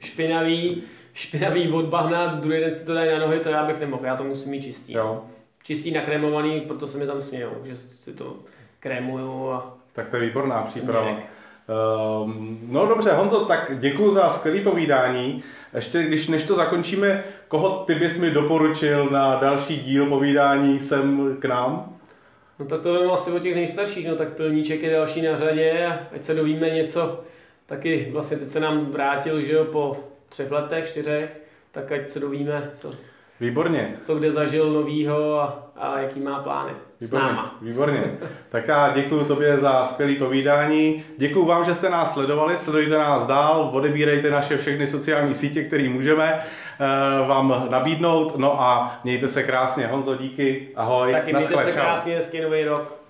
špinavý, 0.01 0.83
špinavý 1.15 1.73
od 1.73 1.85
bahna, 1.85 2.27
druhý 2.27 2.61
den 2.61 2.73
si 2.73 2.87
to 2.87 2.95
dají 2.95 3.11
na 3.11 3.19
nohy, 3.19 3.41
to 3.41 3.49
já 3.49 3.67
bych 3.67 3.81
nemohl, 3.81 4.07
já 4.07 4.17
to 4.17 4.25
musím 4.25 4.51
mít 4.51 4.63
čistý. 4.63 4.93
Jo. 4.93 5.25
Čistý, 5.63 5.91
nakrémovaný, 5.91 6.61
proto 6.61 6.87
se 6.87 6.99
mi 6.99 7.07
tam 7.07 7.23
smějou, 7.23 7.51
že 7.65 7.77
si 7.77 8.15
to 8.15 8.37
krémuju 8.81 9.51
a... 9.51 9.79
Tak 9.93 10.09
to 10.09 10.17
je 10.17 10.23
výborná 10.23 10.63
příprava. 10.63 11.03
Směrek. 11.03 11.27
Um, 11.71 12.59
no 12.69 12.87
dobře, 12.87 13.13
Honzo, 13.13 13.45
tak 13.45 13.73
děkuji 13.79 14.11
za 14.11 14.31
skvělé 14.31 14.61
povídání. 14.61 15.43
Ještě 15.75 16.03
když 16.03 16.29
než 16.29 16.43
to 16.43 16.55
zakončíme, 16.55 17.25
koho 17.49 17.85
ty 17.87 17.95
bys 17.95 18.19
mi 18.19 18.31
doporučil 18.31 19.11
na 19.11 19.37
další 19.37 19.81
díl 19.81 20.07
povídání 20.07 20.81
sem 20.81 21.37
k 21.39 21.45
nám? 21.45 21.97
No 22.59 22.67
tak 22.67 22.81
to 22.81 23.01
vím 23.01 23.11
asi 23.11 23.33
o 23.33 23.39
těch 23.39 23.55
nejstarších, 23.55 24.09
no 24.09 24.17
tak 24.17 24.29
Pilníček 24.29 24.83
je 24.83 24.93
další 24.93 25.23
na 25.23 25.37
řadě, 25.37 25.99
ať 26.15 26.23
se 26.23 26.35
dovíme 26.35 26.71
něco, 26.71 27.21
taky 27.67 28.09
vlastně 28.13 28.37
teď 28.37 28.49
se 28.49 28.61
nám 28.61 28.87
vrátil, 28.87 29.41
že 29.43 29.53
jo, 29.53 29.65
po 29.65 29.97
třech 30.29 30.51
letech, 30.51 30.91
čtyřech, 30.91 31.41
tak 31.73 31.93
ať 31.93 32.09
se 32.09 32.21
dovíme, 32.21 32.71
co, 32.73 32.95
Výborně. 33.41 33.99
Co 34.03 34.15
kde 34.15 34.31
zažil 34.31 34.73
novýho 34.73 35.41
a, 35.41 35.71
a 35.77 36.01
jaký 36.01 36.21
má 36.21 36.43
plány. 36.43 36.73
Výborně, 37.01 37.27
s 37.29 37.33
náma. 37.33 37.55
výborně. 37.63 38.19
Tak 38.49 38.69
já 38.69 38.93
děkuji 38.95 39.25
tobě 39.25 39.59
za 39.59 39.85
skvělé 39.85 40.15
povídání. 40.15 41.05
Děkuji 41.19 41.45
vám, 41.45 41.65
že 41.65 41.75
jste 41.75 41.91
nás 41.91 42.13
sledovali. 42.13 42.59
Sledujte 42.59 42.99
nás 42.99 43.27
dál, 43.27 43.71
odebírejte 43.73 44.31
naše 44.31 44.59
všechny 44.59 44.87
sociální 44.87 45.35
sítě, 45.35 45.65
které 45.65 45.89
můžeme 45.89 46.41
uh, 47.21 47.29
vám 47.29 47.67
nabídnout. 47.71 48.39
No 48.39 48.63
a 48.63 49.01
mějte 49.05 49.29
se 49.29 49.43
krásně. 49.43 49.87
Honzo, 49.87 50.17
díky. 50.17 50.69
Ahoj. 50.77 51.13
Taky 51.13 51.33
mějte 51.33 51.65
se 51.65 51.73
krásně, 51.73 52.17
hezký 52.17 52.41
nový 52.41 52.65
rok. 52.65 53.01